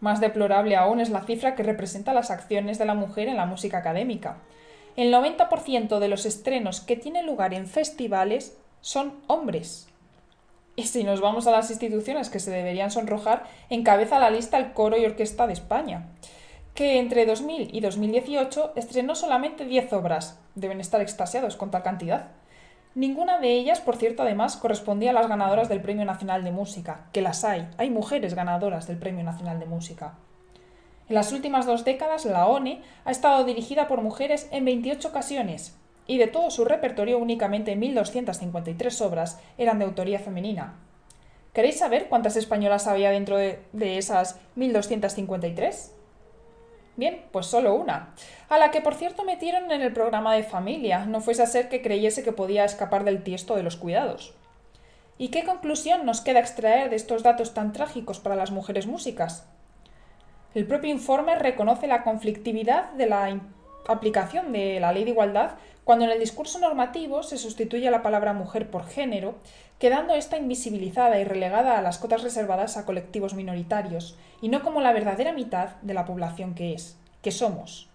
Más 0.01 0.19
deplorable 0.19 0.75
aún 0.75 0.99
es 0.99 1.09
la 1.09 1.21
cifra 1.21 1.55
que 1.55 1.63
representa 1.63 2.13
las 2.13 2.29
acciones 2.29 2.77
de 2.77 2.85
la 2.85 2.93
mujer 2.93 3.29
en 3.29 3.37
la 3.37 3.45
música 3.45 3.77
académica. 3.77 4.37
El 4.97 5.13
90% 5.13 5.99
de 5.99 6.07
los 6.09 6.25
estrenos 6.25 6.81
que 6.81 6.97
tienen 6.97 7.25
lugar 7.25 7.53
en 7.53 7.67
festivales 7.67 8.57
son 8.81 9.13
hombres. 9.27 9.87
Y 10.75 10.83
si 10.83 11.03
nos 11.03 11.21
vamos 11.21 11.45
a 11.45 11.51
las 11.51 11.69
instituciones 11.69 12.29
que 12.29 12.39
se 12.39 12.49
deberían 12.49 12.89
sonrojar, 12.89 13.43
encabeza 13.69 14.19
la 14.19 14.31
lista 14.31 14.57
el 14.57 14.73
Coro 14.73 14.97
y 14.97 15.05
Orquesta 15.05 15.45
de 15.45 15.53
España, 15.53 16.07
que 16.73 16.97
entre 16.99 17.27
2000 17.27 17.69
y 17.75 17.79
2018 17.79 18.73
estrenó 18.75 19.13
solamente 19.13 19.65
10 19.65 19.93
obras. 19.93 20.39
Deben 20.55 20.79
estar 20.79 20.99
extasiados 21.01 21.57
con 21.57 21.69
tal 21.69 21.83
cantidad. 21.83 22.29
Ninguna 22.95 23.39
de 23.39 23.51
ellas, 23.51 23.81
por 23.81 23.97
cierto, 23.97 24.23
además, 24.23 24.57
correspondía 24.57 25.11
a 25.11 25.13
las 25.13 25.27
ganadoras 25.27 25.69
del 25.69 25.81
Premio 25.81 26.05
Nacional 26.05 26.43
de 26.43 26.51
Música, 26.51 27.05
que 27.11 27.21
las 27.21 27.43
hay. 27.43 27.67
Hay 27.77 27.91
mujeres 27.91 28.33
ganadoras 28.33 28.87
del 28.87 28.97
Premio 28.97 29.23
Nacional 29.23 29.59
de 29.59 29.65
Música. 29.67 30.15
En 31.07 31.15
las 31.15 31.31
últimas 31.31 31.65
dos 31.67 31.85
décadas, 31.85 32.25
la 32.25 32.47
ONE 32.47 32.81
ha 33.05 33.11
estado 33.11 33.43
dirigida 33.43 33.87
por 33.87 34.01
mujeres 34.01 34.47
en 34.51 34.65
28 34.65 35.07
ocasiones, 35.07 35.75
y 36.07 36.17
de 36.17 36.27
todo 36.27 36.51
su 36.51 36.65
repertorio 36.65 37.17
únicamente 37.17 37.77
1.253 37.77 39.01
obras 39.01 39.39
eran 39.57 39.79
de 39.79 39.85
autoría 39.85 40.19
femenina. 40.19 40.75
¿Queréis 41.53 41.77
saber 41.77 42.09
cuántas 42.09 42.35
españolas 42.35 42.87
había 42.87 43.11
dentro 43.11 43.37
de, 43.37 43.59
esas 43.73 44.39
1.253? 44.57 45.91
Bien, 46.95 47.21
pues 47.31 47.45
solo 47.45 47.75
una, 47.75 48.13
a 48.49 48.57
la 48.57 48.71
que 48.71 48.81
por 48.81 48.95
cierto 48.95 49.23
metieron 49.23 49.71
en 49.71 49.81
el 49.81 49.93
programa 49.93 50.33
de 50.35 50.43
familia, 50.43 51.05
no 51.05 51.21
fuese 51.21 51.43
a 51.43 51.47
ser 51.47 51.69
que 51.69 51.81
creyese 51.81 52.23
que 52.23 52.31
podía 52.31 52.65
escapar 52.65 53.03
del 53.03 53.23
tiesto 53.23 53.55
de 53.55 53.63
los 53.63 53.77
cuidados. 53.77 54.33
¿Y 55.17 55.29
qué 55.29 55.43
conclusión 55.43 56.05
nos 56.05 56.21
queda 56.21 56.39
extraer 56.39 56.89
de 56.89 56.95
estos 56.95 57.21
datos 57.21 57.53
tan 57.53 57.71
trágicos 57.71 58.19
para 58.19 58.35
las 58.35 58.51
mujeres 58.51 58.87
músicas? 58.87 59.47
El 60.55 60.65
propio 60.65 60.91
informe 60.91 61.35
reconoce 61.35 61.87
la 61.87 62.03
conflictividad 62.03 62.91
de 62.93 63.07
la 63.07 63.39
aplicación 63.87 64.51
de 64.51 64.79
la 64.79 64.91
ley 64.91 65.03
de 65.03 65.11
igualdad 65.11 65.51
cuando 65.83 66.05
en 66.05 66.11
el 66.11 66.19
discurso 66.19 66.59
normativo 66.59 67.23
se 67.23 67.37
sustituye 67.37 67.91
la 67.91 68.01
palabra 68.01 68.33
mujer 68.33 68.69
por 68.69 68.85
género, 68.85 69.35
quedando 69.79 70.13
esta 70.13 70.37
invisibilizada 70.37 71.19
y 71.19 71.23
relegada 71.23 71.77
a 71.77 71.81
las 71.81 71.97
cotas 71.97 72.23
reservadas 72.23 72.77
a 72.77 72.85
colectivos 72.85 73.33
minoritarios, 73.33 74.17
y 74.41 74.49
no 74.49 74.61
como 74.61 74.81
la 74.81 74.93
verdadera 74.93 75.33
mitad 75.33 75.75
de 75.81 75.93
la 75.93 76.05
población 76.05 76.55
que 76.55 76.73
es, 76.73 76.97
que 77.21 77.31
somos. 77.31 77.89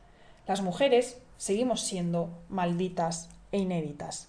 Las 0.47 0.63
mujeres 0.63 1.21
seguimos 1.37 1.81
siendo 1.83 2.31
malditas 2.49 3.31
e 3.53 3.59
inéditas. 3.59 4.29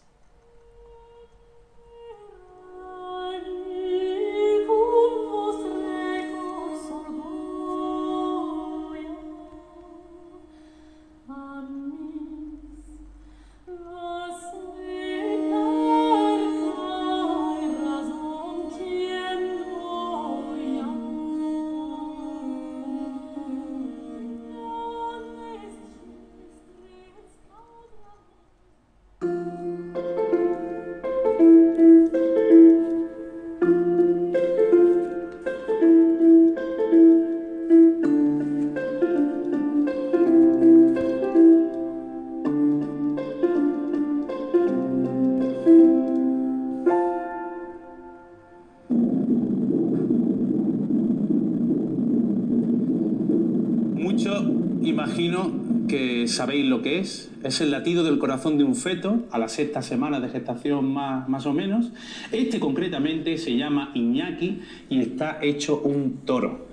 Lo 56.63 56.81
que 56.81 56.99
es. 56.99 57.31
Es 57.43 57.61
el 57.61 57.71
latido 57.71 58.03
del 58.03 58.19
corazón 58.19 58.57
de 58.57 58.63
un 58.63 58.75
feto 58.75 59.25
a 59.31 59.39
la 59.39 59.47
sexta 59.47 59.81
semana 59.81 60.19
de 60.19 60.29
gestación 60.29 60.91
más, 60.91 61.27
más 61.29 61.45
o 61.45 61.53
menos. 61.53 61.91
Este 62.31 62.59
concretamente 62.59 63.37
se 63.37 63.55
llama 63.55 63.91
Iñaki 63.93 64.59
y 64.89 65.01
está 65.01 65.39
hecho 65.41 65.81
un 65.81 66.19
toro. 66.25 66.67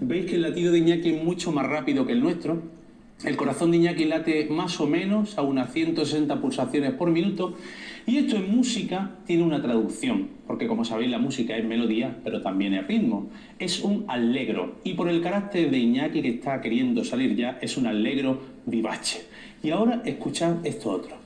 Veis 0.00 0.26
que 0.26 0.36
el 0.36 0.42
latido 0.42 0.72
de 0.72 0.78
Iñaki 0.78 1.10
es 1.10 1.24
mucho 1.24 1.52
más 1.52 1.66
rápido 1.66 2.06
que 2.06 2.12
el 2.12 2.20
nuestro. 2.20 2.62
El 3.24 3.36
corazón 3.36 3.70
de 3.70 3.76
Iñaki 3.76 4.06
late 4.06 4.48
más 4.50 4.80
o 4.80 4.86
menos 4.88 5.38
a 5.38 5.42
unas 5.42 5.72
160 5.72 6.40
pulsaciones 6.40 6.92
por 6.94 7.10
minuto 7.10 7.54
Y 8.04 8.16
esto 8.16 8.34
en 8.34 8.50
música 8.50 9.12
tiene 9.26 9.44
una 9.44 9.62
traducción, 9.62 10.28
porque 10.48 10.66
como 10.66 10.84
sabéis 10.84 11.12
la 11.12 11.18
música 11.18 11.56
es 11.56 11.64
melodía, 11.64 12.18
pero 12.24 12.42
también 12.42 12.74
es 12.74 12.84
ritmo. 12.88 13.30
Es 13.60 13.80
un 13.80 14.04
allegro, 14.08 14.74
y 14.82 14.94
por 14.94 15.08
el 15.08 15.22
carácter 15.22 15.70
de 15.70 15.78
Iñaki 15.78 16.20
que 16.20 16.30
está 16.30 16.60
queriendo 16.60 17.04
salir 17.04 17.36
ya, 17.36 17.58
es 17.62 17.76
un 17.76 17.86
allegro 17.86 18.40
vivace. 18.66 19.31
Y 19.62 19.70
ahora 19.70 20.02
escuchad 20.04 20.66
esto 20.66 20.90
otro. 20.90 21.16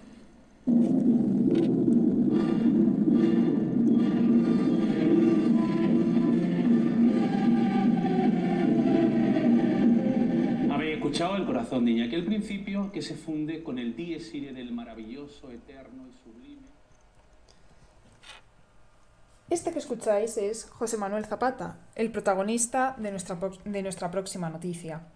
Habéis 10.71 10.97
escuchado 10.97 11.37
el 11.37 11.47
corazón 11.47 11.87
de 11.87 11.93
Iñaki 11.93 12.15
al 12.17 12.25
principio, 12.27 12.93
que 12.93 13.01
se 13.01 13.15
funde 13.15 13.63
con 13.63 13.79
el 13.79 13.97
dies 13.97 14.35
irae 14.35 14.53
del 14.53 14.71
maravilloso, 14.71 15.51
eterno 15.51 16.05
y 16.07 16.13
sublime. 16.23 16.67
Este 19.49 19.73
que 19.73 19.79
escucháis 19.79 20.37
es 20.37 20.69
José 20.69 20.99
Manuel 20.99 21.25
Zapata, 21.25 21.79
el 21.95 22.11
protagonista 22.11 22.97
de 22.99 23.13
nuestra, 23.13 23.39
de 23.65 23.83
nuestra 23.83 24.11
próxima 24.11 24.51
noticia. 24.51 25.07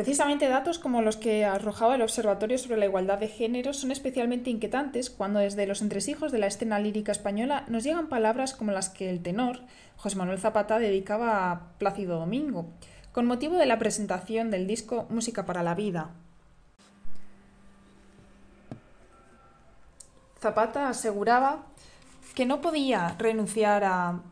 Precisamente 0.00 0.48
datos 0.48 0.78
como 0.78 1.02
los 1.02 1.18
que 1.18 1.44
arrojaba 1.44 1.94
el 1.94 2.00
Observatorio 2.00 2.56
sobre 2.56 2.78
la 2.78 2.86
Igualdad 2.86 3.18
de 3.18 3.28
Género 3.28 3.74
son 3.74 3.90
especialmente 3.92 4.48
inquietantes 4.48 5.10
cuando 5.10 5.40
desde 5.40 5.66
los 5.66 5.82
entresijos 5.82 6.32
de 6.32 6.38
la 6.38 6.46
escena 6.46 6.78
lírica 6.78 7.12
española 7.12 7.66
nos 7.68 7.84
llegan 7.84 8.08
palabras 8.08 8.54
como 8.54 8.72
las 8.72 8.88
que 8.88 9.10
el 9.10 9.22
tenor, 9.22 9.60
José 9.98 10.16
Manuel 10.16 10.38
Zapata, 10.38 10.78
dedicaba 10.78 11.50
a 11.50 11.76
Plácido 11.76 12.18
Domingo, 12.18 12.70
con 13.12 13.26
motivo 13.26 13.58
de 13.58 13.66
la 13.66 13.78
presentación 13.78 14.50
del 14.50 14.66
disco 14.66 15.06
Música 15.10 15.44
para 15.44 15.62
la 15.62 15.74
Vida. 15.74 16.12
Zapata 20.40 20.88
aseguraba 20.88 21.66
que 22.34 22.46
no 22.46 22.62
podía 22.62 23.16
renunciar 23.18 23.84
a 23.84 24.22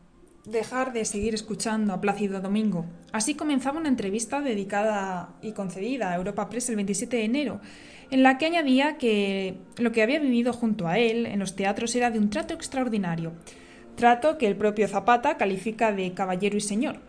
dejar 0.51 0.93
de 0.93 1.05
seguir 1.05 1.33
escuchando 1.33 1.93
a 1.93 2.01
Plácido 2.01 2.41
Domingo. 2.41 2.85
Así 3.11 3.35
comenzaba 3.35 3.79
una 3.79 3.89
entrevista 3.89 4.41
dedicada 4.41 5.29
y 5.41 5.51
concedida 5.51 6.11
a 6.11 6.15
Europa 6.15 6.49
Press 6.49 6.69
el 6.69 6.75
27 6.75 7.17
de 7.17 7.23
enero, 7.23 7.61
en 8.09 8.23
la 8.23 8.37
que 8.37 8.47
añadía 8.47 8.97
que 8.97 9.57
lo 9.77 9.91
que 9.91 10.01
había 10.01 10.19
vivido 10.19 10.53
junto 10.53 10.87
a 10.87 10.97
él 10.97 11.25
en 11.25 11.39
los 11.39 11.55
teatros 11.55 11.95
era 11.95 12.09
de 12.09 12.19
un 12.19 12.29
trato 12.29 12.53
extraordinario, 12.53 13.33
trato 13.95 14.37
que 14.37 14.47
el 14.47 14.55
propio 14.55 14.87
Zapata 14.87 15.37
califica 15.37 15.91
de 15.91 16.13
caballero 16.13 16.57
y 16.57 16.61
señor. 16.61 16.99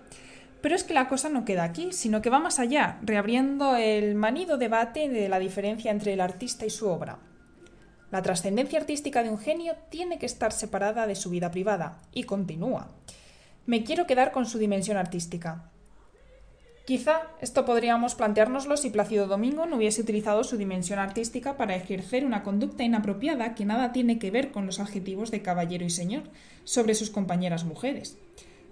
Pero 0.60 0.74
es 0.74 0.84
que 0.84 0.92
la 0.92 1.08
cosa 1.08 1.30
no 1.30 1.46
queda 1.46 1.64
aquí, 1.64 1.92
sino 1.92 2.20
que 2.20 2.28
va 2.28 2.38
más 2.38 2.58
allá, 2.58 2.98
reabriendo 3.02 3.76
el 3.76 4.14
manido 4.14 4.58
debate 4.58 5.08
de 5.08 5.30
la 5.30 5.38
diferencia 5.38 5.90
entre 5.90 6.12
el 6.12 6.20
artista 6.20 6.66
y 6.66 6.70
su 6.70 6.86
obra. 6.88 7.18
La 8.10 8.20
trascendencia 8.20 8.78
artística 8.78 9.22
de 9.22 9.30
un 9.30 9.38
genio 9.38 9.74
tiene 9.88 10.18
que 10.18 10.26
estar 10.26 10.52
separada 10.52 11.06
de 11.06 11.14
su 11.14 11.30
vida 11.30 11.50
privada, 11.50 11.98
y 12.12 12.24
continúa. 12.24 12.90
Me 13.70 13.84
quiero 13.84 14.08
quedar 14.08 14.32
con 14.32 14.46
su 14.46 14.58
dimensión 14.58 14.96
artística. 14.96 15.70
Quizá 16.86 17.28
esto 17.40 17.64
podríamos 17.64 18.16
planteárnoslo 18.16 18.76
si 18.76 18.90
Plácido 18.90 19.28
Domingo 19.28 19.64
no 19.64 19.76
hubiese 19.76 20.00
utilizado 20.00 20.42
su 20.42 20.56
dimensión 20.56 20.98
artística 20.98 21.56
para 21.56 21.76
ejercer 21.76 22.26
una 22.26 22.42
conducta 22.42 22.82
inapropiada 22.82 23.54
que 23.54 23.64
nada 23.64 23.92
tiene 23.92 24.18
que 24.18 24.32
ver 24.32 24.50
con 24.50 24.66
los 24.66 24.80
adjetivos 24.80 25.30
de 25.30 25.42
caballero 25.42 25.84
y 25.84 25.90
señor 25.90 26.24
sobre 26.64 26.96
sus 26.96 27.10
compañeras 27.10 27.62
mujeres. 27.62 28.18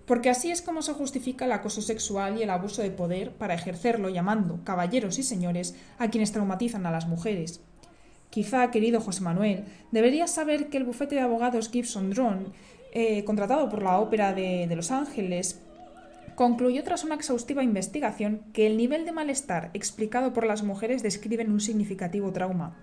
Porque 0.05 0.31
así 0.31 0.51
es 0.51 0.63
como 0.63 0.83
se 0.83 0.95
justifica 0.95 1.45
el 1.45 1.53
acoso 1.53 1.81
sexual 1.81 2.37
y 2.37 2.43
el 2.43 2.51
abuso 2.51 2.83
de 2.83 2.91
poder 2.91 3.31
para 3.31 3.55
ejercerlo 3.55 4.09
llamando 4.09 4.65
caballeros 4.65 5.21
y 5.21 5.23
señores 5.23 5.77
a 5.99 6.11
quienes 6.11 6.33
traumatizan 6.33 6.87
a 6.87 6.91
las 6.91 7.07
mujeres. 7.07 7.61
Quizá, 8.31 8.71
querido 8.71 9.01
José 9.01 9.23
Manuel, 9.23 9.65
deberías 9.91 10.33
saber 10.33 10.69
que 10.69 10.77
el 10.77 10.85
bufete 10.85 11.15
de 11.15 11.23
abogados 11.23 11.71
Gibson 11.71 12.11
Drone, 12.11 12.47
eh, 12.93 13.25
contratado 13.25 13.69
por 13.69 13.83
la 13.83 13.99
Ópera 13.99 14.33
de, 14.33 14.67
de 14.69 14.77
Los 14.77 14.91
Ángeles, 14.91 15.63
concluyó 16.35 16.85
tras 16.85 17.05
una 17.05 17.17
exhaustiva 17.17 17.63
investigación 17.63 18.43
que 18.53 18.67
el 18.67 18.77
nivel 18.77 19.05
de 19.05 19.13
malestar 19.13 19.71
explicado 19.75 20.33
por 20.33 20.47
las 20.47 20.63
mujeres 20.63 21.03
describen 21.03 21.51
un 21.51 21.61
significativo 21.61 22.33
trauma. 22.33 22.77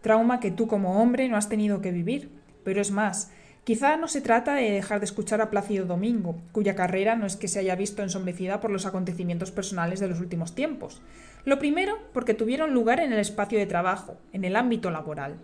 Trauma 0.00 0.40
que 0.40 0.50
tú 0.50 0.66
como 0.66 1.02
hombre 1.02 1.28
no 1.28 1.36
has 1.36 1.48
tenido 1.48 1.80
que 1.80 1.92
vivir. 1.92 2.30
Pero 2.64 2.80
es 2.80 2.90
más, 2.90 3.30
quizá 3.64 3.96
no 3.96 4.08
se 4.08 4.20
trata 4.20 4.54
de 4.54 4.70
dejar 4.70 5.00
de 5.00 5.06
escuchar 5.06 5.40
a 5.40 5.50
Plácido 5.50 5.86
Domingo, 5.86 6.36
cuya 6.52 6.74
carrera 6.74 7.16
no 7.16 7.26
es 7.26 7.36
que 7.36 7.48
se 7.48 7.58
haya 7.58 7.74
visto 7.74 8.02
ensombrecida 8.02 8.60
por 8.60 8.70
los 8.70 8.86
acontecimientos 8.86 9.50
personales 9.50 10.00
de 10.00 10.08
los 10.08 10.20
últimos 10.20 10.54
tiempos. 10.54 11.00
Lo 11.44 11.58
primero, 11.58 11.98
porque 12.12 12.34
tuvieron 12.34 12.74
lugar 12.74 13.00
en 13.00 13.12
el 13.12 13.18
espacio 13.18 13.58
de 13.58 13.66
trabajo, 13.66 14.18
en 14.32 14.44
el 14.44 14.56
ámbito 14.56 14.90
laboral. 14.90 15.36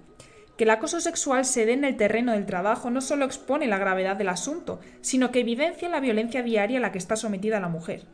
Que 0.56 0.64
el 0.64 0.70
acoso 0.70 1.00
sexual 1.00 1.44
se 1.44 1.66
dé 1.66 1.74
en 1.74 1.84
el 1.84 1.96
terreno 1.96 2.32
del 2.32 2.46
trabajo 2.46 2.90
no 2.90 3.00
solo 3.00 3.24
expone 3.24 3.66
la 3.66 3.78
gravedad 3.78 4.16
del 4.16 4.30
asunto, 4.30 4.80
sino 5.02 5.30
que 5.30 5.40
evidencia 5.40 5.88
la 5.88 6.00
violencia 6.00 6.42
diaria 6.42 6.78
a 6.78 6.80
la 6.80 6.92
que 6.92 6.98
está 6.98 7.16
sometida 7.16 7.60
la 7.60 7.68
mujer. 7.68 8.04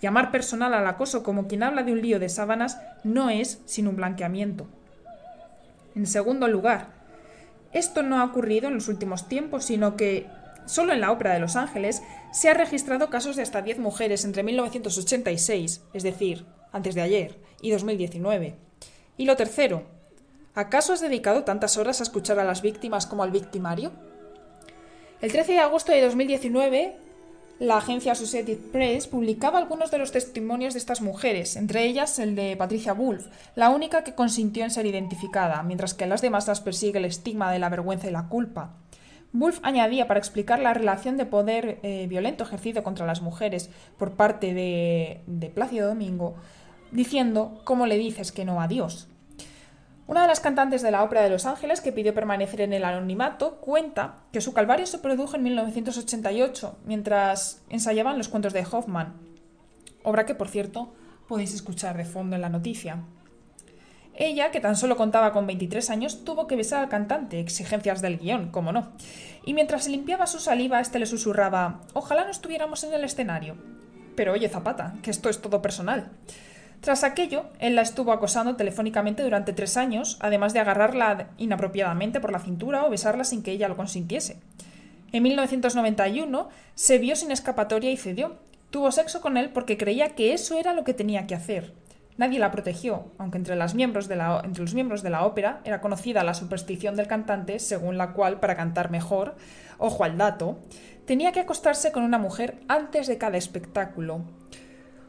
Llamar 0.00 0.30
personal 0.30 0.74
al 0.74 0.86
acoso 0.86 1.22
como 1.22 1.48
quien 1.48 1.62
habla 1.62 1.82
de 1.82 1.92
un 1.92 2.02
lío 2.02 2.18
de 2.18 2.28
sábanas 2.28 2.80
no 3.04 3.30
es 3.30 3.60
sin 3.66 3.88
un 3.88 3.96
blanqueamiento. 3.96 4.66
En 5.94 6.06
segundo 6.06 6.48
lugar, 6.48 6.88
esto 7.72 8.02
no 8.02 8.20
ha 8.20 8.24
ocurrido 8.24 8.68
en 8.68 8.74
los 8.74 8.88
últimos 8.88 9.28
tiempos, 9.28 9.64
sino 9.64 9.96
que 9.96 10.26
solo 10.66 10.92
en 10.92 11.00
la 11.00 11.12
Ópera 11.12 11.32
de 11.32 11.40
Los 11.40 11.56
Ángeles 11.56 12.02
se 12.32 12.48
han 12.48 12.58
registrado 12.58 13.08
casos 13.08 13.36
de 13.36 13.42
hasta 13.42 13.62
10 13.62 13.78
mujeres 13.78 14.24
entre 14.24 14.42
1986, 14.42 15.82
es 15.92 16.02
decir, 16.02 16.44
antes 16.72 16.94
de 16.94 17.02
ayer, 17.02 17.38
y 17.62 17.70
2019. 17.70 18.56
Y 19.16 19.24
lo 19.24 19.36
tercero, 19.36 19.84
¿acaso 20.56 20.92
has 20.92 21.00
dedicado 21.00 21.44
tantas 21.44 21.76
horas 21.76 22.00
a 22.00 22.02
escuchar 22.02 22.40
a 22.40 22.44
las 22.44 22.62
víctimas 22.62 23.06
como 23.06 23.22
al 23.22 23.30
victimario? 23.30 23.92
El 25.20 25.30
13 25.30 25.52
de 25.52 25.58
agosto 25.60 25.92
de 25.92 26.02
2019, 26.02 26.96
la 27.58 27.78
agencia 27.78 28.12
Associated 28.12 28.58
Press 28.72 29.06
publicaba 29.06 29.58
algunos 29.58 29.90
de 29.90 29.98
los 29.98 30.12
testimonios 30.12 30.74
de 30.74 30.78
estas 30.78 31.00
mujeres, 31.00 31.56
entre 31.56 31.84
ellas 31.84 32.18
el 32.18 32.34
de 32.34 32.56
Patricia 32.56 32.92
Wolf, 32.92 33.26
la 33.54 33.70
única 33.70 34.04
que 34.04 34.14
consintió 34.14 34.64
en 34.64 34.70
ser 34.70 34.84
identificada, 34.84 35.62
mientras 35.62 35.94
que 35.94 36.04
a 36.04 36.06
las 36.06 36.20
demás 36.20 36.46
las 36.48 36.60
persigue 36.60 36.98
el 36.98 37.06
estigma 37.06 37.50
de 37.52 37.58
la 37.58 37.70
vergüenza 37.70 38.08
y 38.08 38.12
la 38.12 38.28
culpa. 38.28 38.74
Wolf 39.32 39.60
añadía 39.62 40.06
para 40.06 40.20
explicar 40.20 40.58
la 40.58 40.74
relación 40.74 41.16
de 41.16 41.26
poder 41.26 41.78
eh, 41.82 42.06
violento 42.08 42.44
ejercido 42.44 42.82
contra 42.82 43.06
las 43.06 43.22
mujeres 43.22 43.70
por 43.98 44.12
parte 44.12 44.54
de, 44.54 45.20
de 45.26 45.48
Plácido 45.48 45.88
Domingo, 45.88 46.36
diciendo 46.92 47.60
¿Cómo 47.64 47.86
le 47.86 47.98
dices 47.98 48.32
que 48.32 48.44
no 48.44 48.60
a 48.60 48.68
Dios? 48.68 49.08
Una 50.08 50.22
de 50.22 50.28
las 50.28 50.38
cantantes 50.38 50.82
de 50.82 50.92
la 50.92 51.02
Ópera 51.02 51.22
de 51.22 51.30
Los 51.30 51.46
Ángeles, 51.46 51.80
que 51.80 51.90
pidió 51.90 52.14
permanecer 52.14 52.60
en 52.60 52.72
el 52.72 52.84
anonimato, 52.84 53.56
cuenta 53.56 54.18
que 54.32 54.40
su 54.40 54.54
calvario 54.54 54.86
se 54.86 54.98
produjo 54.98 55.34
en 55.34 55.42
1988, 55.42 56.78
mientras 56.84 57.62
ensayaban 57.70 58.16
los 58.16 58.28
cuentos 58.28 58.52
de 58.52 58.64
Hoffman, 58.70 59.14
obra 60.04 60.24
que, 60.24 60.36
por 60.36 60.48
cierto, 60.48 60.92
podéis 61.26 61.54
escuchar 61.54 61.96
de 61.96 62.04
fondo 62.04 62.36
en 62.36 62.42
la 62.42 62.48
noticia. 62.48 63.02
Ella, 64.14 64.52
que 64.52 64.60
tan 64.60 64.76
solo 64.76 64.96
contaba 64.96 65.32
con 65.32 65.46
23 65.46 65.90
años, 65.90 66.24
tuvo 66.24 66.46
que 66.46 66.56
besar 66.56 66.84
al 66.84 66.88
cantante, 66.88 67.40
exigencias 67.40 68.00
del 68.00 68.18
guion, 68.18 68.50
como 68.50 68.72
no. 68.72 68.92
Y 69.44 69.54
mientras 69.54 69.84
se 69.84 69.90
limpiaba 69.90 70.26
su 70.26 70.38
saliva, 70.38 70.80
este 70.80 71.00
le 71.00 71.06
susurraba: 71.06 71.82
Ojalá 71.92 72.24
no 72.24 72.30
estuviéramos 72.30 72.82
en 72.84 72.94
el 72.94 73.04
escenario. 73.04 73.56
Pero 74.14 74.32
oye, 74.32 74.48
Zapata, 74.48 74.94
que 75.02 75.10
esto 75.10 75.28
es 75.28 75.42
todo 75.42 75.60
personal. 75.60 76.12
Tras 76.86 77.02
aquello, 77.02 77.46
él 77.58 77.74
la 77.74 77.82
estuvo 77.82 78.12
acosando 78.12 78.54
telefónicamente 78.54 79.24
durante 79.24 79.52
tres 79.52 79.76
años, 79.76 80.18
además 80.20 80.52
de 80.52 80.60
agarrarla 80.60 81.30
inapropiadamente 81.36 82.20
por 82.20 82.30
la 82.30 82.38
cintura 82.38 82.84
o 82.84 82.90
besarla 82.90 83.24
sin 83.24 83.42
que 83.42 83.50
ella 83.50 83.66
lo 83.66 83.74
consintiese. 83.74 84.38
En 85.10 85.24
1991 85.24 86.48
se 86.76 86.98
vio 86.98 87.16
sin 87.16 87.32
escapatoria 87.32 87.90
y 87.90 87.96
cedió. 87.96 88.36
Tuvo 88.70 88.92
sexo 88.92 89.20
con 89.20 89.36
él 89.36 89.50
porque 89.50 89.76
creía 89.76 90.14
que 90.14 90.32
eso 90.32 90.60
era 90.60 90.74
lo 90.74 90.84
que 90.84 90.94
tenía 90.94 91.26
que 91.26 91.34
hacer. 91.34 91.72
Nadie 92.18 92.38
la 92.38 92.52
protegió, 92.52 93.10
aunque 93.18 93.38
entre, 93.38 93.56
los 93.56 93.74
miembros 93.74 94.06
de 94.06 95.10
la 95.10 95.24
ópera 95.24 95.62
era 95.64 95.80
conocida 95.80 96.22
la 96.22 96.34
superstición 96.34 96.94
del 96.94 97.08
cantante 97.08 97.58
según 97.58 97.98
la 97.98 98.12
cual, 98.12 98.38
para 98.38 98.54
cantar 98.54 98.92
mejor, 98.92 99.34
ojo 99.78 100.04
al 100.04 100.18
dato, 100.18 100.60
tenía 101.04 101.32
que 101.32 101.40
acostarse 101.40 101.90
con 101.90 102.04
una 102.04 102.18
mujer 102.18 102.60
antes 102.68 103.08
de 103.08 103.18
cada 103.18 103.38
espectáculo. 103.38 104.20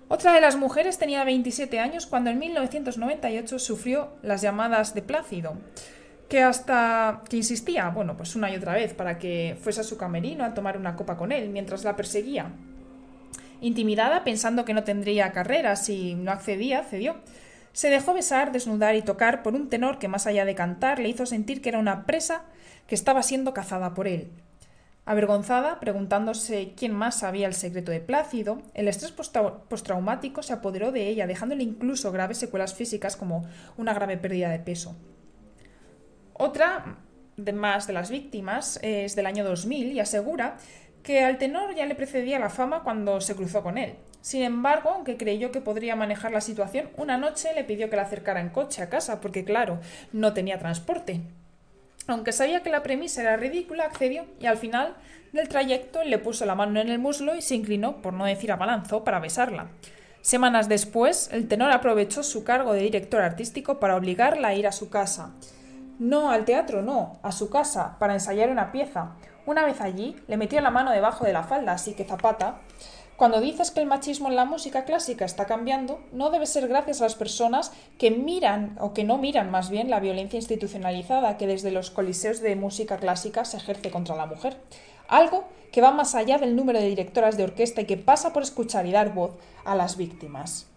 Otra 0.10 0.32
de 0.32 0.40
las 0.40 0.56
mujeres 0.56 0.98
tenía 0.98 1.26
27 1.26 1.80
años 1.80 2.06
cuando 2.06 2.30
en 2.30 2.40
1998 2.40 3.60
sufrió 3.60 4.10
las 4.22 4.42
llamadas 4.42 4.94
de 4.94 5.02
Plácido, 5.02 5.56
que 6.30 6.42
hasta 6.42 7.24
que 7.30 7.38
insistía, 7.38 7.90
bueno, 7.90 8.16
pues 8.16 8.36
una 8.36 8.50
y 8.50 8.56
otra 8.56 8.74
vez 8.74 8.94
para 8.94 9.18
que 9.20 9.58
fuese 9.62 9.82
a 9.82 9.84
su 9.84 9.98
camerino 9.98 10.46
a 10.46 10.54
tomar 10.54 10.78
una 10.78 10.96
copa 10.96 11.18
con 11.18 11.34
él 11.34 11.50
mientras 11.50 11.84
la 11.84 11.98
perseguía. 11.98 12.52
Intimidada, 13.60 14.24
pensando 14.24 14.64
que 14.64 14.74
no 14.74 14.86
tendría 14.86 15.34
carrera 15.34 15.76
si 15.76 16.16
no 16.16 16.32
accedía, 16.32 16.84
cedió. 16.84 17.18
Se 17.74 17.90
dejó 17.90 18.14
besar, 18.14 18.54
desnudar 18.54 18.96
y 18.96 19.02
tocar 19.02 19.44
por 19.44 19.56
un 19.56 19.68
tenor 19.68 20.00
que, 20.00 20.08
más 20.08 20.26
allá 20.26 20.46
de 20.46 20.56
cantar, 20.56 21.00
le 21.00 21.10
hizo 21.10 21.26
sentir 21.26 21.62
que 21.62 21.70
era 21.70 21.80
una 21.80 22.06
presa 22.06 22.44
que 22.88 22.96
estaba 22.96 23.24
siendo 23.24 23.54
cazada 23.54 23.94
por 23.94 24.08
él. 24.08 24.32
Avergonzada, 25.08 25.80
preguntándose 25.80 26.74
quién 26.76 26.94
más 26.94 27.20
sabía 27.20 27.48
el 27.48 27.54
secreto 27.54 27.94
de 27.94 28.02
Plácido, 28.02 28.62
el 28.74 28.90
estrés 28.90 29.14
postraumático 29.14 30.44
se 30.44 30.52
apoderó 30.52 30.92
de 30.92 31.08
ella, 31.08 31.26
dejándole 31.26 31.64
incluso 31.64 32.12
graves 32.12 32.40
secuelas 32.40 32.74
físicas 32.74 33.16
como 33.16 33.48
una 33.78 33.94
grave 33.94 34.18
pérdida 34.18 34.50
de 34.50 34.60
peso. 34.60 34.98
Otra, 36.34 36.98
de 37.38 37.54
más 37.54 37.88
de 37.88 37.94
las 37.94 38.12
víctimas 38.12 38.80
es 38.84 39.16
del 39.16 39.28
año 39.28 39.46
2000 39.46 39.94
y 39.94 40.02
asegura 40.02 40.58
que 41.04 41.24
al 41.24 41.38
tenor 41.38 41.74
ya 41.74 41.86
le 41.86 41.96
precedía 41.96 42.38
la 42.38 42.50
fama 42.50 42.84
cuando 42.84 43.22
se 43.22 43.34
cruzó 43.34 43.64
con 43.64 43.78
él. 43.78 43.96
Sin 44.20 44.44
embargo, 44.44 44.90
aunque 44.90 45.16
creyó 45.16 45.54
que 45.54 45.62
podría 45.62 45.96
manejar 45.96 46.34
la 46.34 46.42
situación, 46.42 46.90
una 46.98 47.18
noche 47.18 47.54
le 47.56 47.64
pidió 47.64 47.90
que 47.90 47.96
la 47.96 48.02
acercara 48.02 48.42
en 48.42 48.50
coche 48.50 48.82
a 48.82 48.90
casa, 48.90 49.22
porque 49.22 49.46
claro, 49.46 49.80
no 50.12 50.34
tenía 50.34 50.60
transporte. 50.60 51.22
Aunque 52.08 52.32
sabía 52.32 52.64
que 52.64 52.70
la 52.70 52.84
premisa 52.84 53.22
era 53.22 53.36
ridícula, 53.38 53.84
accedió 53.84 54.26
y 54.40 54.46
al 54.46 54.58
final 54.58 54.96
del 55.34 55.50
trayecto 55.50 56.04
le 56.04 56.18
puso 56.18 56.46
la 56.46 56.56
mano 56.56 56.80
en 56.80 56.90
el 56.90 57.00
muslo 57.00 57.36
y 57.36 57.42
se 57.42 57.56
inclinó, 57.56 58.02
por 58.02 58.14
no 58.14 58.26
decir 58.26 58.52
abalanzó, 58.52 59.04
para 59.04 59.20
besarla. 59.20 59.68
Semanas 60.22 60.68
después, 60.68 61.30
el 61.32 61.48
tenor 61.48 61.72
aprovechó 61.72 62.24
su 62.24 62.44
cargo 62.44 62.74
de 62.74 62.82
director 62.82 63.22
artístico 63.22 63.80
para 63.80 63.96
obligarla 63.96 64.50
a 64.50 64.56
ir 64.56 64.68
a 64.68 64.72
su 64.72 64.90
casa. 64.90 65.32
No 66.00 66.32
al 66.32 66.46
teatro, 66.46 66.82
no, 66.82 67.20
a 67.24 67.32
su 67.32 67.50
casa, 67.50 67.98
para 68.00 68.14
ensayar 68.14 68.50
una 68.50 68.72
pieza. 68.72 69.12
Una 69.46 69.66
vez 69.66 69.80
allí, 69.82 70.16
le 70.28 70.38
metió 70.38 70.60
la 70.62 70.70
mano 70.70 70.92
debajo 70.92 71.26
de 71.26 71.34
la 71.34 71.44
falda, 71.44 71.74
así 71.74 71.94
que 71.94 72.04
Zapata 72.04 72.60
cuando 73.18 73.42
dices 73.42 73.72
que 73.72 73.80
el 73.80 73.88
machismo 73.88 74.30
en 74.30 74.36
la 74.36 74.46
música 74.46 74.86
clásica 74.86 75.26
está 75.26 75.46
cambiando, 75.46 76.00
no 76.12 76.30
debe 76.30 76.46
ser 76.46 76.68
gracias 76.68 77.02
a 77.02 77.06
las 77.06 77.16
personas 77.16 77.72
que 77.98 78.12
miran 78.12 78.78
o 78.80 78.94
que 78.94 79.04
no 79.04 79.18
miran 79.18 79.50
más 79.50 79.72
bien 79.72 79.90
la 79.90 80.00
violencia 80.00 80.38
institucionalizada 80.38 81.36
que 81.36 81.48
desde 81.48 81.72
los 81.72 81.90
coliseos 81.90 82.42
de 82.42 82.56
música 82.56 82.98
clásica 82.98 83.44
se 83.44 83.58
ejerce 83.58 83.90
contra 83.90 84.16
la 84.16 84.28
mujer. 84.28 84.58
Algo 85.08 85.46
que 85.72 85.82
va 85.82 85.92
más 85.92 86.14
allá 86.14 86.38
del 86.38 86.56
número 86.56 86.80
de 86.80 86.90
directoras 86.90 87.38
de 87.38 87.44
orquesta 87.46 87.82
y 87.82 87.86
que 87.86 87.98
pasa 87.98 88.34
por 88.34 88.44
escuchar 88.44 88.86
y 88.86 88.92
dar 88.92 89.16
voz 89.16 89.32
a 89.66 89.74
las 89.74 89.98
víctimas. 89.98 90.68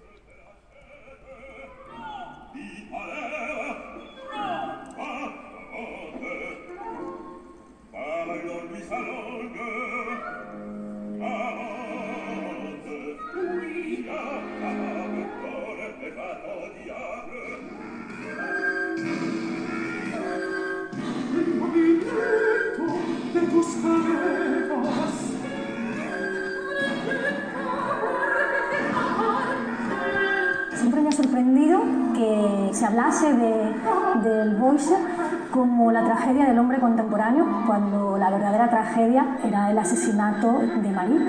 Cuando 37.66 38.18
la 38.18 38.30
verdadera 38.30 38.68
tragedia 38.68 39.38
era 39.44 39.70
el 39.70 39.78
asesinato 39.78 40.58
de 40.58 40.90
Marie. 40.90 41.20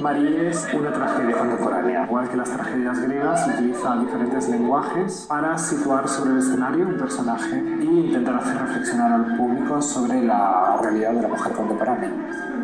Marie 0.00 0.48
es 0.48 0.66
una 0.72 0.92
tragedia 0.92 1.36
contemporánea. 1.36 2.04
Igual 2.04 2.28
que 2.28 2.36
las 2.36 2.50
tragedias 2.50 3.00
griegas, 3.00 3.46
utiliza 3.48 3.96
diferentes 3.96 4.48
lenguajes 4.48 5.26
para 5.28 5.58
situar 5.58 6.08
sobre 6.08 6.32
el 6.32 6.38
escenario 6.38 6.86
un 6.86 6.96
personaje 6.96 7.58
e 7.58 7.84
intentar 7.84 8.36
hacer 8.36 8.56
reflexionar 8.58 9.12
al 9.12 9.36
público 9.36 9.82
sobre 9.82 10.22
la 10.22 10.78
realidad 10.82 11.12
de 11.12 11.22
la 11.22 11.28
mujer 11.28 11.52
contemporánea. 11.52 12.59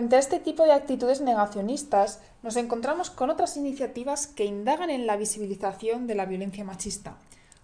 Frente 0.00 0.16
a 0.16 0.20
este 0.20 0.40
tipo 0.40 0.64
de 0.64 0.72
actitudes 0.72 1.20
negacionistas, 1.20 2.20
nos 2.42 2.56
encontramos 2.56 3.10
con 3.10 3.28
otras 3.28 3.58
iniciativas 3.58 4.26
que 4.26 4.46
indagan 4.46 4.88
en 4.88 5.06
la 5.06 5.18
visibilización 5.18 6.06
de 6.06 6.14
la 6.14 6.24
violencia 6.24 6.64
machista, 6.64 7.18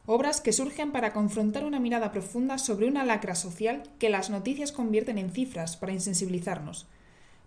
obras 0.05 0.42
que 0.42 0.53
surgen 0.53 0.92
para 0.92 1.14
confrontar 1.14 1.64
una 1.64 1.81
mirada 1.81 2.12
profunda 2.12 2.59
sobre 2.59 2.88
una 2.88 3.07
lacra 3.07 3.35
social 3.35 3.85
que 3.99 4.11
las 4.11 4.29
noticias 4.29 4.70
convierten 4.70 5.16
en 5.16 5.31
cifras 5.31 5.79
para 5.79 5.94
insensibilizarnos. 5.94 6.87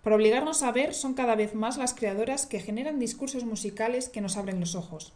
Para 0.01 0.15
obligarnos 0.15 0.63
a 0.63 0.71
ver, 0.71 0.95
son 0.95 1.13
cada 1.13 1.35
vez 1.35 1.53
más 1.53 1.77
las 1.77 1.93
creadoras 1.93 2.47
que 2.47 2.59
generan 2.59 2.97
discursos 2.97 3.45
musicales 3.45 4.09
que 4.09 4.21
nos 4.21 4.37
abren 4.37 4.59
los 4.59 4.73
ojos. 4.73 5.13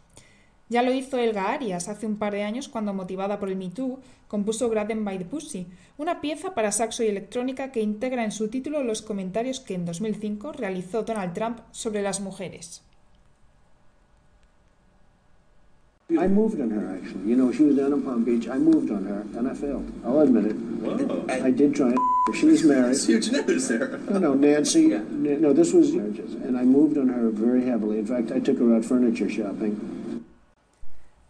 Ya 0.68 0.82
lo 0.82 0.92
hizo 0.92 1.18
Elga 1.18 1.52
Arias 1.52 1.88
hace 1.88 2.06
un 2.06 2.16
par 2.16 2.32
de 2.32 2.42
años 2.42 2.68
cuando, 2.68 2.94
motivada 2.94 3.38
por 3.38 3.50
el 3.50 3.56
Me 3.56 3.68
Too, 3.68 4.00
compuso 4.28 4.70
Graden 4.70 5.04
by 5.04 5.18
the 5.18 5.24
Pussy, 5.24 5.66
una 5.98 6.20
pieza 6.20 6.54
para 6.54 6.72
saxo 6.72 7.04
y 7.04 7.08
electrónica 7.08 7.70
que 7.70 7.82
integra 7.82 8.24
en 8.24 8.32
su 8.32 8.48
título 8.48 8.82
los 8.82 9.02
comentarios 9.02 9.60
que 9.60 9.74
en 9.74 9.84
2005 9.84 10.52
realizó 10.52 11.02
Donald 11.02 11.34
Trump 11.34 11.58
sobre 11.70 12.02
las 12.02 12.20
mujeres. 12.20 12.82
I 16.10 16.28
moved 16.28 16.60
on 16.60 16.70
her 16.70 16.94
actually. 16.94 17.30
You 17.30 17.36
know, 17.36 17.50
she 17.50 17.64
was 17.64 17.76
down 17.76 17.92
in 17.92 18.02
Palm 18.02 18.24
Beach. 18.24 18.46
I 18.46 18.58
moved 18.58 18.90
on 18.90 19.04
her 19.06 19.24
and 19.38 19.48
I 19.48 19.54
failed. 19.54 19.90
I'll 20.04 20.20
admit 20.20 20.44
it. 20.44 20.52
Whoa. 20.52 21.24
I 21.28 21.50
did 21.50 21.74
try. 21.74 21.94
She 22.34 22.46
was 22.46 22.62
married. 22.62 22.90
That's 22.90 23.06
huge 23.06 23.30
news 23.30 23.68
there. 23.68 23.98
No, 24.10 24.18
no, 24.18 24.34
Nancy. 24.34 24.88
No, 24.88 25.52
this 25.54 25.72
was 25.72 25.92
marriages, 25.92 26.34
and 26.34 26.58
I 26.58 26.64
moved 26.64 26.98
on 26.98 27.08
her 27.08 27.30
very 27.30 27.64
heavily. 27.64 27.98
In 27.98 28.06
fact, 28.06 28.32
I 28.32 28.38
took 28.38 28.58
her 28.58 28.76
out 28.76 28.84
furniture 28.84 29.30
shopping. 29.30 30.03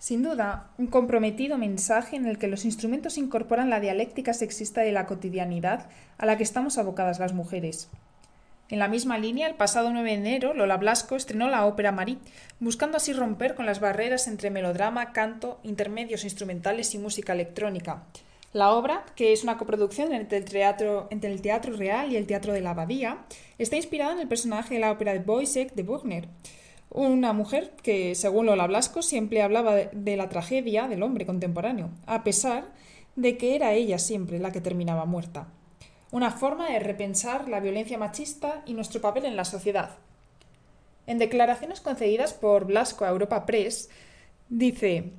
Sin 0.05 0.23
duda, 0.23 0.69
un 0.77 0.89
comprometido 0.89 1.57
mensaje 1.57 2.17
en 2.17 2.27
el 2.27 2.37
que 2.37 2.47
los 2.47 2.67
instrumentos 2.67 3.17
incorporan 3.17 3.71
la 3.71 3.81
dialéctica 3.81 4.35
sexista 4.35 4.83
de 4.83 4.93
la 4.93 5.07
cotidianidad 5.07 5.87
a 6.19 6.27
la 6.27 6.37
que 6.37 6.43
estamos 6.43 6.77
abocadas 6.77 7.21
las 7.21 7.33
mujeres. 7.33 7.89
En 8.69 8.81
la 8.81 8.89
misma 8.89 9.17
línea, 9.17 9.49
el 9.49 9.55
pasado 9.55 9.91
9 9.91 10.11
de 10.11 10.17
enero, 10.17 10.53
Lola 10.53 10.77
Blasco 10.77 11.17
estrenó 11.17 11.49
la 11.49 11.65
ópera 11.65 11.91
Marie, 11.91 12.19
buscando 12.61 12.99
así 12.99 13.15
romper 13.15 13.55
con 13.55 13.65
las 13.65 13.81
barreras 13.81 14.29
entre 14.29 14.51
melodrama, 14.51 15.15
canto, 15.15 15.59
intermedios 15.63 16.25
instrumentales 16.25 16.95
y 16.95 16.99
música 16.99 17.33
electrónica. 17.33 18.03
La 18.53 18.73
obra, 18.73 19.07
que 19.17 19.33
es 19.33 19.43
una 19.43 19.57
coproducción 19.57 20.13
entre 20.13 20.37
el, 20.37 20.45
teatro, 20.45 21.09
entre 21.13 21.33
el 21.33 21.41
Teatro 21.41 21.75
Real 21.79 22.13
y 22.13 22.17
el 22.17 22.27
Teatro 22.27 22.53
de 22.53 22.61
la 22.61 22.73
Abadía, 22.73 23.25
está 23.57 23.77
inspirada 23.77 24.13
en 24.13 24.19
el 24.19 24.29
personaje 24.29 24.75
de 24.75 24.81
la 24.81 24.93
ópera 24.93 25.15
de 25.15 25.21
Boisek 25.21 25.73
de 25.73 25.83
Wagner, 25.83 26.29
una 26.95 27.33
mujer 27.33 27.73
que, 27.83 28.15
según 28.15 28.47
Lola 28.47 28.69
Blasco, 28.69 29.03
siempre 29.03 29.43
hablaba 29.43 29.75
de, 29.75 30.17
la 30.17 30.29
tragedia 30.29 30.87
del 30.87 31.03
hombre 31.03 31.27
contemporáneo, 31.27 31.91
a 32.07 32.23
pesar 32.23 32.73
de 33.17 33.37
que 33.37 33.57
era 33.57 33.73
ella 33.73 33.99
siempre 33.99 34.39
la 34.39 34.53
que 34.53 34.61
terminaba 34.61 35.05
muerta. 35.05 35.49
Una 36.13 36.31
forma 36.31 36.71
de 36.71 36.79
repensar 36.79 37.49
la 37.49 37.59
violencia 37.59 37.99
machista 37.99 38.63
y 38.65 38.75
nuestro 38.75 39.01
papel 39.01 39.25
en 39.25 39.35
la 39.35 39.45
sociedad. 39.45 39.99
En 41.09 41.19
declaraciones 41.19 41.81
concedidas 41.81 42.33
por 42.33 42.65
Blasco 42.65 43.05
a 43.05 43.11
Europa 43.11 43.45
Press, 43.45 43.91
dice: 44.49 45.11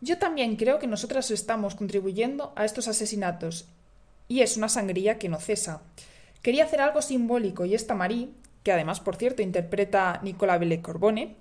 Yo 0.00 0.18
también 0.18 0.54
creo 0.54 0.78
que 0.78 0.86
nosotras 0.86 1.32
estamos 1.32 1.74
contribuyendo 1.74 2.52
a 2.54 2.64
estos 2.64 2.86
asesinatos, 2.86 3.66
y 4.28 4.42
es 4.42 4.56
una 4.56 4.68
sangría 4.68 5.18
que 5.18 5.28
no 5.28 5.40
cesa. 5.40 5.82
Quería 6.42 6.64
hacer 6.64 6.80
algo 6.80 7.02
simbólico 7.02 7.64
y 7.64 7.74
esta 7.74 7.96
Marie, 7.96 8.28
que 8.68 8.72
además, 8.74 9.00
por 9.00 9.16
cierto, 9.16 9.40
interpreta 9.40 10.20
Nicola 10.22 10.58
Belle 10.58 10.82
Corbone, 10.82 11.36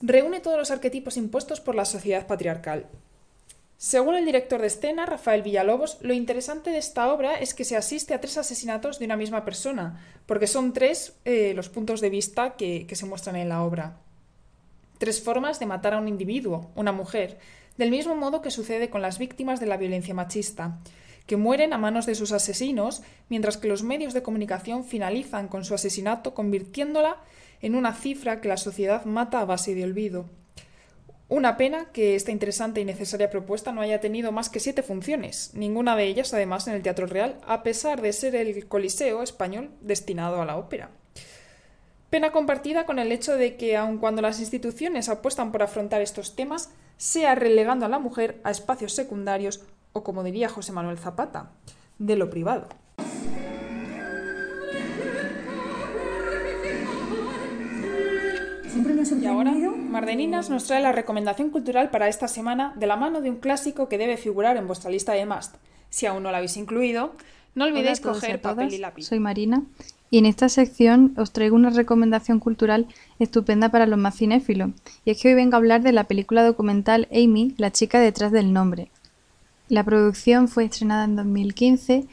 reúne 0.00 0.40
todos 0.40 0.56
los 0.56 0.70
arquetipos 0.70 1.18
impuestos 1.18 1.60
por 1.60 1.74
la 1.74 1.84
sociedad 1.84 2.26
patriarcal. 2.26 2.86
Según 3.76 4.14
el 4.14 4.24
director 4.24 4.58
de 4.62 4.68
escena, 4.68 5.04
Rafael 5.04 5.42
Villalobos, 5.42 5.98
lo 6.00 6.14
interesante 6.14 6.70
de 6.70 6.78
esta 6.78 7.12
obra 7.12 7.34
es 7.34 7.52
que 7.52 7.66
se 7.66 7.76
asiste 7.76 8.14
a 8.14 8.20
tres 8.22 8.38
asesinatos 8.38 8.98
de 8.98 9.04
una 9.04 9.18
misma 9.18 9.44
persona, 9.44 10.02
porque 10.24 10.46
son 10.46 10.72
tres 10.72 11.18
eh, 11.26 11.52
los 11.54 11.68
puntos 11.68 12.00
de 12.00 12.08
vista 12.08 12.56
que, 12.56 12.86
que 12.86 12.96
se 12.96 13.04
muestran 13.04 13.36
en 13.36 13.50
la 13.50 13.62
obra. 13.62 13.98
Tres 14.96 15.22
formas 15.22 15.60
de 15.60 15.66
matar 15.66 15.92
a 15.92 15.98
un 15.98 16.08
individuo, 16.08 16.70
una 16.76 16.92
mujer, 16.92 17.38
del 17.76 17.90
mismo 17.90 18.16
modo 18.16 18.40
que 18.40 18.50
sucede 18.50 18.88
con 18.88 19.02
las 19.02 19.18
víctimas 19.18 19.60
de 19.60 19.66
la 19.66 19.76
violencia 19.76 20.14
machista, 20.14 20.78
que 21.28 21.36
mueren 21.36 21.74
a 21.74 21.78
manos 21.78 22.06
de 22.06 22.14
sus 22.14 22.32
asesinos, 22.32 23.02
mientras 23.28 23.58
que 23.58 23.68
los 23.68 23.82
medios 23.82 24.14
de 24.14 24.22
comunicación 24.22 24.82
finalizan 24.82 25.46
con 25.46 25.62
su 25.62 25.74
asesinato 25.74 26.32
convirtiéndola 26.32 27.18
en 27.60 27.74
una 27.74 27.92
cifra 27.92 28.40
que 28.40 28.48
la 28.48 28.56
sociedad 28.56 29.04
mata 29.04 29.40
a 29.40 29.44
base 29.44 29.74
de 29.74 29.84
olvido. 29.84 30.24
Una 31.28 31.58
pena 31.58 31.90
que 31.92 32.16
esta 32.16 32.32
interesante 32.32 32.80
y 32.80 32.86
necesaria 32.86 33.28
propuesta 33.28 33.72
no 33.72 33.82
haya 33.82 34.00
tenido 34.00 34.32
más 34.32 34.48
que 34.48 34.58
siete 34.58 34.82
funciones, 34.82 35.50
ninguna 35.52 35.96
de 35.96 36.04
ellas 36.04 36.32
además 36.32 36.66
en 36.66 36.74
el 36.74 36.82
Teatro 36.82 37.06
Real, 37.06 37.38
a 37.46 37.62
pesar 37.62 38.00
de 38.00 38.14
ser 38.14 38.34
el 38.34 38.66
Coliseo 38.66 39.22
español 39.22 39.70
destinado 39.82 40.40
a 40.40 40.46
la 40.46 40.56
ópera. 40.56 40.90
Pena 42.08 42.32
compartida 42.32 42.86
con 42.86 42.98
el 42.98 43.12
hecho 43.12 43.36
de 43.36 43.56
que, 43.56 43.76
aun 43.76 43.98
cuando 43.98 44.22
las 44.22 44.40
instituciones 44.40 45.10
apuestan 45.10 45.52
por 45.52 45.62
afrontar 45.62 46.00
estos 46.00 46.34
temas, 46.34 46.70
sea 46.96 47.34
relegando 47.34 47.84
a 47.84 47.90
la 47.90 47.98
mujer 47.98 48.40
a 48.44 48.50
espacios 48.50 48.94
secundarios 48.94 49.60
o, 49.98 50.02
como 50.04 50.22
diría 50.22 50.48
José 50.48 50.72
Manuel 50.72 50.98
Zapata, 50.98 51.50
de 51.98 52.16
lo 52.16 52.30
privado. 52.30 52.68
Y 59.20 59.26
ahora. 59.26 59.52
Mardeninas 59.52 60.50
nos 60.50 60.64
trae 60.64 60.82
la 60.82 60.92
recomendación 60.92 61.50
cultural 61.50 61.90
para 61.90 62.08
esta 62.08 62.28
semana 62.28 62.74
de 62.76 62.86
la 62.86 62.96
mano 62.96 63.20
de 63.20 63.30
un 63.30 63.36
clásico 63.36 63.88
que 63.88 63.98
debe 63.98 64.16
figurar 64.16 64.56
en 64.56 64.66
vuestra 64.66 64.90
lista 64.90 65.12
de 65.12 65.26
Must. 65.26 65.56
Si 65.88 66.06
aún 66.06 66.22
no 66.22 66.30
la 66.30 66.38
habéis 66.38 66.56
incluido, 66.56 67.14
No 67.54 67.64
olvidéis 67.64 68.00
coger 68.00 68.40
papel 68.40 68.72
y 68.72 68.78
lápiz. 68.78 69.04
Soy 69.04 69.18
Marina 69.18 69.62
y 70.10 70.18
en 70.18 70.26
esta 70.26 70.48
sección 70.48 71.14
os 71.16 71.32
traigo 71.32 71.56
una 71.56 71.70
recomendación 71.70 72.38
cultural 72.38 72.86
estupenda 73.18 73.70
para 73.70 73.86
los 73.86 73.98
más 73.98 74.16
cinéfilos. 74.16 74.70
Y 75.04 75.10
es 75.10 75.20
que 75.20 75.28
hoy 75.28 75.34
vengo 75.34 75.54
a 75.54 75.58
hablar 75.58 75.82
de 75.82 75.92
la 75.92 76.04
película 76.04 76.44
documental 76.44 77.08
Amy, 77.10 77.54
la 77.56 77.72
chica 77.72 77.98
detrás 77.98 78.30
del 78.30 78.52
nombre. 78.52 78.90
La 79.68 79.84
producción 79.84 80.48
fue 80.48 80.64
estrenada 80.64 81.04
en 81.04 81.16
2015 81.16 82.06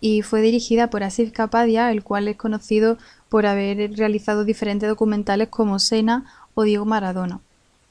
y 0.00 0.22
fue 0.22 0.42
dirigida 0.42 0.90
por 0.90 1.02
Asif 1.02 1.32
Kapadia, 1.32 1.90
el 1.90 2.04
cual 2.04 2.28
es 2.28 2.36
conocido 2.36 2.98
por 3.28 3.46
haber 3.46 3.96
realizado 3.96 4.44
diferentes 4.44 4.88
documentales 4.88 5.48
como 5.48 5.78
Sena 5.78 6.26
o 6.54 6.62
Diego 6.62 6.84
Maradona. 6.84 7.40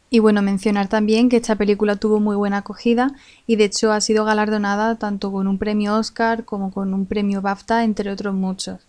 Y 0.10 0.20
bueno, 0.20 0.42
mencionar 0.42 0.88
también 0.88 1.28
que 1.28 1.38
esta 1.38 1.56
película 1.56 1.98
tuvo 1.98 2.20
muy 2.20 2.36
buena 2.36 2.58
acogida 2.58 3.14
y 3.46 3.58
de 3.58 3.66
hecho 3.66 3.92
ha 3.92 4.00
sido 4.00 4.24
galardonada 4.24 4.96
tanto 4.96 5.32
con 5.32 5.48
un 5.48 5.58
premio 5.58 5.96
Oscar 5.96 6.46
como 6.46 6.72
con 6.72 6.94
un 6.94 7.06
premio 7.06 7.42
BAFTA, 7.42 7.84
entre 7.84 8.12
otros 8.12 8.34
muchos. 8.34 8.80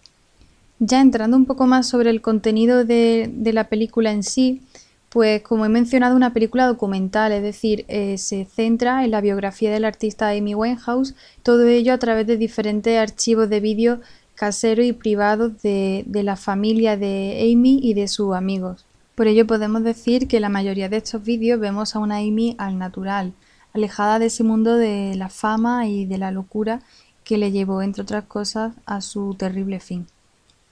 Ya 0.78 1.00
entrando 1.00 1.36
un 1.36 1.44
poco 1.44 1.66
más 1.66 1.88
sobre 1.88 2.10
el 2.10 2.20
contenido 2.20 2.84
de, 2.84 3.30
de 3.34 3.52
la 3.52 3.64
película 3.64 4.12
en 4.12 4.22
sí, 4.22 4.62
pues 5.08 5.42
como 5.42 5.64
he 5.64 5.68
mencionado, 5.68 6.16
una 6.16 6.32
película 6.32 6.66
documental, 6.66 7.32
es 7.32 7.42
decir, 7.42 7.84
eh, 7.88 8.18
se 8.18 8.44
centra 8.44 9.04
en 9.04 9.10
la 9.10 9.20
biografía 9.20 9.70
del 9.70 9.84
artista 9.84 10.28
Amy 10.28 10.54
Winehouse, 10.54 11.14
todo 11.42 11.66
ello 11.66 11.94
a 11.94 11.98
través 11.98 12.26
de 12.26 12.36
diferentes 12.36 12.98
archivos 12.98 13.48
de 13.48 13.60
vídeo 13.60 14.00
caseros 14.34 14.86
y 14.86 14.92
privados 14.92 15.62
de, 15.62 16.04
de 16.06 16.22
la 16.22 16.36
familia 16.36 16.96
de 16.96 17.52
Amy 17.52 17.80
y 17.82 17.94
de 17.94 18.06
sus 18.06 18.36
amigos. 18.36 18.84
Por 19.16 19.26
ello 19.26 19.48
podemos 19.48 19.82
decir 19.82 20.28
que 20.28 20.38
la 20.38 20.48
mayoría 20.48 20.88
de 20.88 20.98
estos 20.98 21.24
vídeos 21.24 21.58
vemos 21.58 21.96
a 21.96 21.98
una 21.98 22.18
Amy 22.18 22.54
al 22.56 22.78
natural, 22.78 23.32
alejada 23.72 24.20
de 24.20 24.26
ese 24.26 24.44
mundo 24.44 24.76
de 24.76 25.14
la 25.16 25.28
fama 25.28 25.88
y 25.88 26.04
de 26.04 26.18
la 26.18 26.30
locura 26.30 26.82
que 27.24 27.36
le 27.36 27.50
llevó, 27.50 27.82
entre 27.82 28.02
otras 28.02 28.24
cosas, 28.24 28.74
a 28.86 29.00
su 29.00 29.34
terrible 29.34 29.80
fin. 29.80 30.06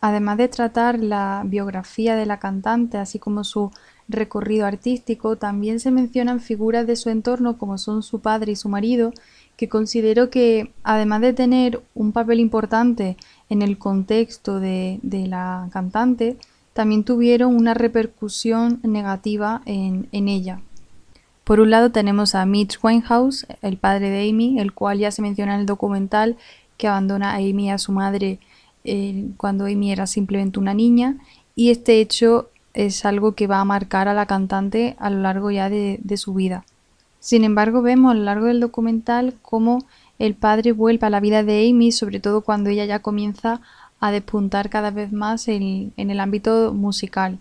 Además 0.01 0.39
de 0.39 0.47
tratar 0.47 1.01
la 1.01 1.43
biografía 1.45 2.15
de 2.15 2.27
la 2.27 2.39
cantante, 2.39 2.99
así 2.99 3.19
como 3.19 3.43
su 3.43 3.73
recorrido 4.09 4.67
artístico, 4.67 5.37
también 5.37 5.81
se 5.81 5.91
mencionan 5.91 6.41
figuras 6.41 6.87
de 6.87 6.97
su 6.97 7.11
entorno 7.11 7.59
como 7.59 7.79
son 7.79 8.03
su 8.03 8.21
padre 8.21 8.53
y 8.53 8.57
su 8.57 8.69
marido, 8.69 9.13
que 9.57 9.69
considero 9.69 10.31
que, 10.31 10.73
además 10.83 11.23
de 11.23 11.33
tener 11.33 11.83
un 11.95 12.13
papel 12.13 12.41
importante 12.41 13.17
en 13.49 13.63
el 13.63 13.79
contexto 13.79 14.61
de, 14.61 15.01
de 15.03 15.27
la 15.27 15.69
cantante, 15.73 16.37
también 16.73 17.05
tuvieron 17.05 17.57
una 17.57 17.73
repercusión 17.73 18.81
negativa 18.83 19.63
en, 19.65 20.09
en, 20.13 20.29
ella. 20.29 20.61
Por 21.43 21.61
un 21.61 21.71
lado 21.71 21.91
tenemos 21.91 22.35
a 22.35 22.45
Mitch 22.45 22.79
Winehouse, 22.83 23.47
el 23.63 23.79
padre 23.79 24.11
de 24.11 24.29
Amy, 24.29 24.61
el 24.61 24.75
cual 24.75 24.99
ya 24.99 25.11
se 25.11 25.23
menciona 25.23 25.55
en 25.55 25.61
el 25.61 25.67
documental 25.67 26.37
que 26.77 26.89
abandona 26.89 27.33
a 27.33 27.37
Amy 27.37 27.71
a 27.71 27.79
su 27.79 27.93
madre 27.93 28.41
eh, 28.85 29.31
cuando 29.37 29.65
Amy 29.65 29.91
era 29.91 30.07
simplemente 30.07 30.59
una 30.59 30.75
niña 30.75 31.17
y 31.55 31.71
este 31.71 32.01
hecho 32.01 32.51
es 32.77 33.07
algo 33.07 33.33
que 33.33 33.47
va 33.47 33.61
a 33.61 33.65
marcar 33.65 34.07
a 34.07 34.15
la 34.15 34.27
cantante 34.27 34.97
a 34.99 35.09
lo 35.11 35.21
largo 35.21 35.51
ya 35.51 35.69
de, 35.71 35.99
de 36.03 36.17
su 36.19 36.35
vida. 36.35 36.65
Sin 37.19 37.43
embargo, 37.43 37.83
vemos 37.83 38.13
a 38.13 38.15
lo 38.15 38.23
largo 38.23 38.47
del 38.47 38.61
documental 38.61 39.35
cómo 39.43 39.79
el 40.19 40.35
padre 40.35 40.73
vuelve 40.73 41.07
a 41.07 41.11
la 41.11 41.21
vida 41.21 41.43
de 41.43 41.69
Amy, 41.69 41.91
sobre 41.91 42.21
todo 42.21 42.43
cuando 42.43 42.71
ella 42.71 42.85
ya 42.85 43.01
comienza 43.01 43.63
a 43.99 44.11
despuntar 44.11 44.69
cada 44.69 44.91
vez 44.91 45.11
más 45.11 45.49
en, 45.49 45.93
en, 45.97 46.11
el 46.11 46.21
ámbito 46.21 46.75
musical. 46.75 47.39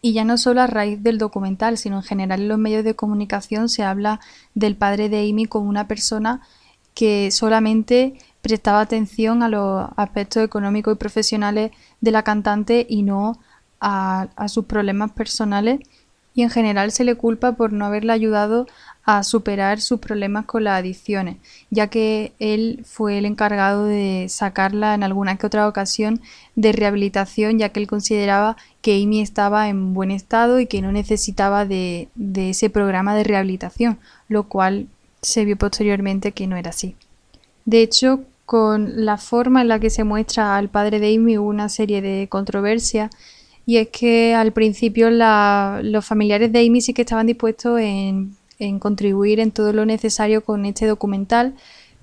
Y 0.00 0.12
ya 0.12 0.24
no 0.24 0.38
solo 0.38 0.60
a 0.60 0.68
raíz 0.68 1.02
del 1.02 1.18
documental, 1.18 1.76
sino 1.76 1.96
en 1.96 2.02
general 2.04 2.42
en 2.42 2.48
los 2.48 2.58
medios 2.58 2.84
de 2.84 2.94
comunicación 2.94 3.68
se 3.68 3.82
habla 3.82 4.20
del 4.54 4.76
padre 4.76 5.08
de 5.08 5.28
Amy 5.28 5.46
como 5.46 5.68
una 5.68 5.88
persona 5.88 6.40
que 6.94 7.32
solamente 7.32 8.14
prestaba 8.42 8.80
atención 8.80 9.42
a 9.42 9.48
los 9.48 9.88
aspectos 9.96 10.44
económicos 10.44 10.94
y 10.94 10.98
profesionales 10.98 11.72
de 12.00 12.10
la 12.12 12.22
cantante 12.22 12.86
y 12.88 13.02
no 13.02 13.38
a, 13.80 14.28
sus 14.48 14.64
problemas 14.64 15.12
personales 15.12 15.80
y 16.34 16.42
en 16.42 16.50
general 16.50 16.92
se 16.92 17.04
le 17.04 17.14
culpa 17.14 17.52
por 17.52 17.72
no 17.72 17.86
haberle 17.86 18.12
ayudado 18.12 18.66
a 19.04 19.22
superar 19.22 19.80
sus 19.80 20.00
problemas 20.00 20.44
con 20.44 20.64
las 20.64 20.80
adicciones, 20.80 21.36
ya 21.70 21.86
que 21.86 22.32
él 22.38 22.82
fue 22.84 23.18
el 23.18 23.24
encargado 23.24 23.84
de 23.84 24.26
sacarla 24.28 24.94
en 24.94 25.02
alguna 25.02 25.36
que 25.36 25.46
otra 25.46 25.66
ocasión 25.66 26.20
de 26.54 26.72
rehabilitación, 26.72 27.58
ya 27.58 27.70
que 27.70 27.80
él 27.80 27.86
consideraba 27.86 28.56
que 28.82 29.02
Amy 29.02 29.22
estaba 29.22 29.68
en 29.68 29.94
buen 29.94 30.10
estado 30.10 30.60
y 30.60 30.66
que 30.66 30.82
no 30.82 30.92
necesitaba 30.92 31.64
de, 31.64 32.08
de 32.14 32.50
ese 32.50 32.68
programa 32.68 33.14
de 33.14 33.24
rehabilitación, 33.24 33.98
lo 34.28 34.44
cual 34.44 34.88
se 35.22 35.44
vio 35.44 35.56
posteriormente 35.56 36.32
que 36.32 36.46
no 36.46 36.56
era 36.56 36.70
así. 36.70 36.96
De 37.64 37.80
hecho, 37.80 38.20
con 38.46 39.04
la 39.04 39.18
forma 39.18 39.60
en 39.60 39.68
la 39.68 39.80
que 39.80 39.90
se 39.90 40.04
muestra 40.04 40.56
al 40.56 40.68
padre 40.68 41.00
de 41.00 41.14
Amy 41.14 41.36
hubo 41.36 41.48
una 41.48 41.68
serie 41.68 42.00
de 42.00 42.28
controversias 42.28 43.10
y 43.66 43.78
es 43.78 43.88
que 43.88 44.34
al 44.34 44.52
principio 44.52 45.10
la, 45.10 45.80
los 45.82 46.06
familiares 46.06 46.52
de 46.52 46.60
Amy 46.64 46.80
sí 46.80 46.94
que 46.94 47.02
estaban 47.02 47.26
dispuestos 47.26 47.80
en, 47.80 48.36
contribuir 48.78 49.40
en 49.40 49.50
todo 49.50 49.72
lo 49.72 49.84
necesario 49.84 50.44
con 50.44 50.64
este 50.64 50.86
documental, 50.86 51.54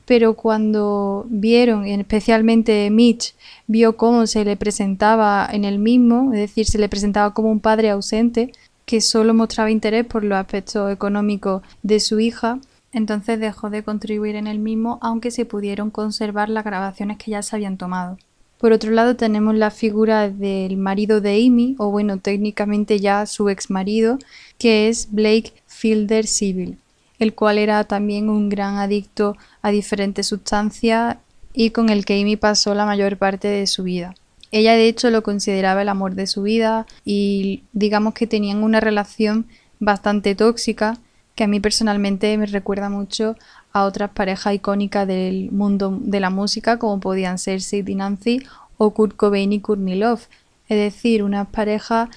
pero 0.06 0.34
cuando 0.36 1.26
vieron, 1.30 1.86
especialmente 1.86 2.90
Mitch, 2.90 3.34
vio 3.68 3.96
cómo 3.96 4.28
se 4.28 4.44
le 4.44 4.58
presentaba 4.58 5.48
en 5.52 5.64
el 5.64 5.80
mismo, 5.80 6.34
es 6.34 6.40
decir, 6.40 6.66
se 6.66 6.78
le 6.78 6.90
presentaba 6.90 7.34
como 7.34 7.50
un 7.50 7.62
padre 7.62 7.90
ausente, 7.90 8.52
que 8.86 9.00
solo 9.00 9.34
mostraba 9.34 9.72
interés 9.72 10.06
por 10.06 10.26
los 10.26 10.38
aspectos 10.38 10.92
económicos 10.92 11.62
de 11.82 12.02
su 12.02 12.20
hija, 12.20 12.60
entonces 12.92 13.40
dejó 13.40 13.70
de 13.70 13.84
contribuir 13.84 14.36
en 14.36 14.48
el 14.48 14.60
mismo, 14.60 15.00
aunque 15.02 15.32
se 15.32 15.46
pudieron 15.46 15.90
conservar 15.90 16.50
las 16.50 16.66
grabaciones 16.66 17.18
que 17.18 17.32
ya 17.32 17.42
se 17.42 17.56
habían 17.56 17.78
tomado. 17.78 18.18
Por 18.64 18.72
otro 18.72 18.92
lado 18.92 19.18
tenemos 19.18 19.56
la 19.56 19.72
figura 19.72 20.30
del 20.30 20.78
marido 20.78 21.20
de 21.20 21.32
Amy, 21.36 21.76
o 21.80 21.92
bueno, 21.92 22.20
técnicamente 22.20 22.98
ya 22.98 23.26
su 23.26 23.50
ex 23.50 23.70
marido, 23.70 24.20
que 24.58 24.88
es 24.88 25.12
Blake 25.12 25.52
Fielder 25.68 26.26
Civil, 26.26 26.78
el 27.20 27.36
cual 27.36 27.58
era 27.58 27.84
también 27.84 28.30
un 28.30 28.48
gran 28.48 28.78
adicto 28.78 29.36
a 29.62 29.70
diferentes 29.70 30.28
sustancias 30.28 31.18
y 31.54 31.72
con 31.72 31.90
el 31.90 32.06
que 32.06 32.22
Amy 32.22 32.38
pasó 32.38 32.74
la 32.74 32.86
mayor 32.86 33.18
parte 33.18 33.50
de 33.50 33.68
su 33.68 33.84
vida. 33.84 34.16
Ella 34.50 34.76
de 34.76 34.88
hecho 34.88 35.10
lo 35.10 35.24
consideraba 35.24 35.82
el 35.82 35.90
amor 35.90 36.16
de 36.16 36.26
su 36.26 36.44
vida 36.44 36.88
y 37.04 37.64
digamos 37.74 38.14
que 38.14 38.28
tenían 38.28 38.64
una 38.64 38.80
relación 38.80 39.46
bastante 39.82 40.36
tóxica 40.36 41.00
que 41.36 41.44
a 41.44 41.48
mí 41.48 41.60
personalmente 41.60 42.38
me 42.38 42.46
recuerda 42.46 42.90
mucho 42.90 43.36
a 43.72 43.86
otras 43.86 44.12
parejas 44.12 44.54
icónicas 44.54 45.08
del 45.08 45.52
mundo 45.52 45.98
de 46.00 46.20
la 46.20 46.30
música 46.30 46.78
como 46.78 47.00
podían 47.00 47.40
ser 47.40 47.62
Sid 47.62 47.88
y 47.88 47.96
Nancy 47.96 48.44
o 48.78 48.92
Kurt 48.92 49.16
Cobain 49.16 49.52
y 49.52 49.60
Courtney 49.60 49.98
Love, 49.98 50.28
es 50.70 50.78
decir, 50.78 51.24
unas 51.24 51.48
parejas 51.48 52.10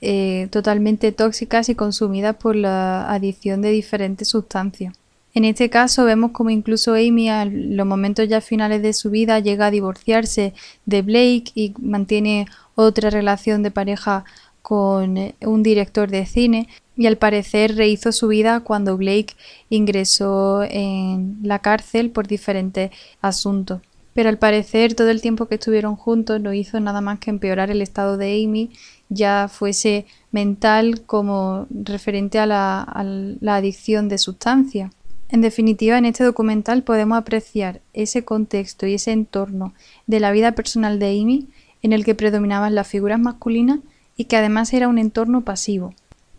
eh, 0.00 0.48
totalmente 0.50 1.12
tóxicas 1.12 1.68
y 1.68 1.74
consumidas 1.74 2.36
por 2.36 2.56
la 2.56 3.10
adicción 3.10 3.62
de 3.62 3.70
diferentes 3.70 4.28
sustancias. 4.28 4.94
En 5.34 5.44
este 5.44 5.68
caso 5.68 6.04
vemos 6.04 6.30
como 6.30 6.50
incluso 6.50 6.94
Amy 6.94 7.28
en 7.28 7.76
los 7.76 7.86
momentos 7.86 8.28
ya 8.28 8.40
finales 8.40 8.82
de 8.82 8.92
su 8.92 9.10
vida 9.10 9.40
llega 9.40 9.66
a 9.66 9.70
divorciarse 9.70 10.54
de 10.86 11.02
Blake 11.02 11.46
y 11.56 11.74
mantiene 11.80 12.46
otra 12.76 13.10
relación 13.10 13.62
de 13.62 13.72
pareja 13.72 14.24
con 14.64 15.18
un 15.42 15.62
director 15.62 16.10
de 16.10 16.24
cine 16.24 16.68
y 16.96 17.04
al 17.04 17.18
parecer 17.18 17.76
rehizo 17.76 18.12
su 18.12 18.28
vida 18.28 18.60
cuando 18.60 18.96
Blake 18.96 19.34
ingresó 19.68 20.62
en 20.62 21.36
la 21.42 21.58
cárcel 21.58 22.10
por 22.10 22.26
diferentes 22.26 22.90
asuntos. 23.20 23.82
Pero 24.14 24.30
al 24.30 24.38
parecer 24.38 24.94
todo 24.94 25.10
el 25.10 25.20
tiempo 25.20 25.48
que 25.48 25.56
estuvieron 25.56 25.96
juntos 25.96 26.40
no 26.40 26.54
hizo 26.54 26.80
nada 26.80 27.02
más 27.02 27.18
que 27.18 27.28
empeorar 27.28 27.70
el 27.70 27.82
estado 27.82 28.16
de 28.16 28.42
Amy, 28.42 28.70
ya 29.10 29.48
fuese 29.52 30.06
mental 30.32 31.02
como 31.02 31.66
referente 31.68 32.38
a 32.38 32.46
la, 32.46 32.80
a 32.80 33.04
la 33.04 33.56
adicción 33.56 34.08
de 34.08 34.16
sustancias. 34.16 34.90
En 35.28 35.42
definitiva, 35.42 35.98
en 35.98 36.06
este 36.06 36.24
documental 36.24 36.84
podemos 36.84 37.18
apreciar 37.18 37.82
ese 37.92 38.24
contexto 38.24 38.86
y 38.86 38.94
ese 38.94 39.12
entorno 39.12 39.74
de 40.06 40.20
la 40.20 40.32
vida 40.32 40.52
personal 40.52 40.98
de 40.98 41.20
Amy 41.20 41.48
en 41.82 41.92
el 41.92 42.02
que 42.02 42.14
predominaban 42.14 42.74
las 42.74 42.88
figuras 42.88 43.20
masculinas 43.20 43.80
y 44.16 44.24
que 44.24 44.36
además 44.36 44.72
era 44.72 44.88
un 44.88 44.98
entorno 44.98 45.42
pasivo. 45.42 45.94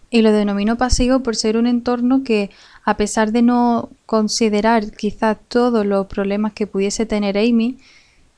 Y 0.09 0.21
lo 0.21 0.31
denomino 0.31 0.77
pasivo 0.77 1.21
por 1.21 1.35
ser 1.35 1.57
un 1.57 1.67
entorno 1.67 2.23
que, 2.23 2.49
a 2.83 2.95
pesar 2.95 3.31
de 3.31 3.41
no 3.41 3.89
considerar 4.05 4.91
quizás 4.91 5.37
todos 5.47 5.85
los 5.85 6.07
problemas 6.07 6.53
que 6.53 6.67
pudiese 6.67 7.05
tener 7.05 7.37
Amy, 7.37 7.77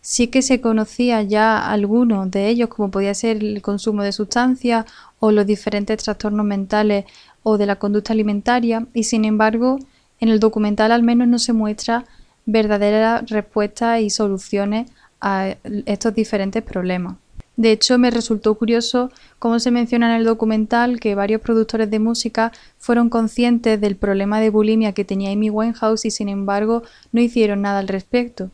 sí 0.01 0.27
que 0.27 0.41
se 0.41 0.61
conocía 0.61 1.21
ya 1.21 1.69
algunos 1.69 2.31
de 2.31 2.47
ellos, 2.47 2.69
como 2.69 2.89
podía 2.89 3.13
ser 3.13 3.43
el 3.43 3.61
consumo 3.61 4.03
de 4.03 4.13
sustancias 4.13 4.85
o 5.19 5.31
los 5.31 5.45
diferentes 5.45 6.01
trastornos 6.01 6.45
mentales 6.45 7.05
o 7.43 7.57
de 7.57 7.65
la 7.65 7.75
conducta 7.75 8.13
alimentaria, 8.13 8.87
y 8.93 9.03
sin 9.03 9.25
embargo, 9.25 9.79
en 10.19 10.29
el 10.29 10.39
documental 10.39 10.91
al 10.91 11.03
menos 11.03 11.27
no 11.27 11.39
se 11.39 11.53
muestra 11.53 12.05
verdaderas 12.45 13.29
respuestas 13.29 14.01
y 14.01 14.09
soluciones 14.09 14.89
a 15.19 15.55
estos 15.85 16.15
diferentes 16.15 16.63
problemas. 16.63 17.17
De 17.57 17.71
hecho, 17.71 17.97
me 17.97 18.11
resultó 18.11 18.53
curioso 18.53 19.11
cómo 19.39 19.57
se 19.59 19.71
menciona 19.71 20.11
en 20.13 20.21
el 20.21 20.25
documental 20.25 20.99
que 20.99 21.15
varios 21.15 21.41
productores 21.41 21.89
de 21.89 21.97
música 21.97 22.51
fueron 22.77 23.09
conscientes 23.09 23.81
del 23.81 23.95
problema 23.95 24.39
de 24.39 24.51
bulimia 24.51 24.93
que 24.93 25.03
tenía 25.03 25.31
Amy 25.31 25.49
Winehouse 25.49 26.05
y 26.05 26.11
sin 26.11 26.29
embargo 26.29 26.83
no 27.11 27.19
hicieron 27.19 27.63
nada 27.63 27.79
al 27.79 27.87
respecto. 27.87 28.51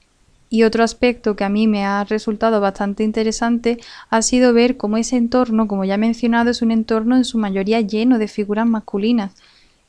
Y 0.50 0.64
otro 0.64 0.86
aspecto 0.86 1.36
que 1.36 1.44
a 1.44 1.50
mí 1.50 1.68
me 1.68 1.84
ha 1.84 2.06
resultado 2.06 2.62
bastante 2.62 3.04
interesante 3.04 3.78
ha 4.10 4.22
sido 4.22 4.54
ver 4.54 4.78
cómo 4.78 4.96
ese 4.96 5.18
entorno, 5.18 5.68
como 5.68 5.84
ya 5.84 5.96
he 5.96 5.98
mencionado, 5.98 6.52
es 6.52 6.62
un 6.62 6.72
entorno 6.72 7.18
en 7.18 7.26
su 7.26 7.38
mayoría 7.38 7.82
lleno 7.82 8.20
de 8.20 8.30
figuras 8.30 8.66
masculinas. 8.66 9.34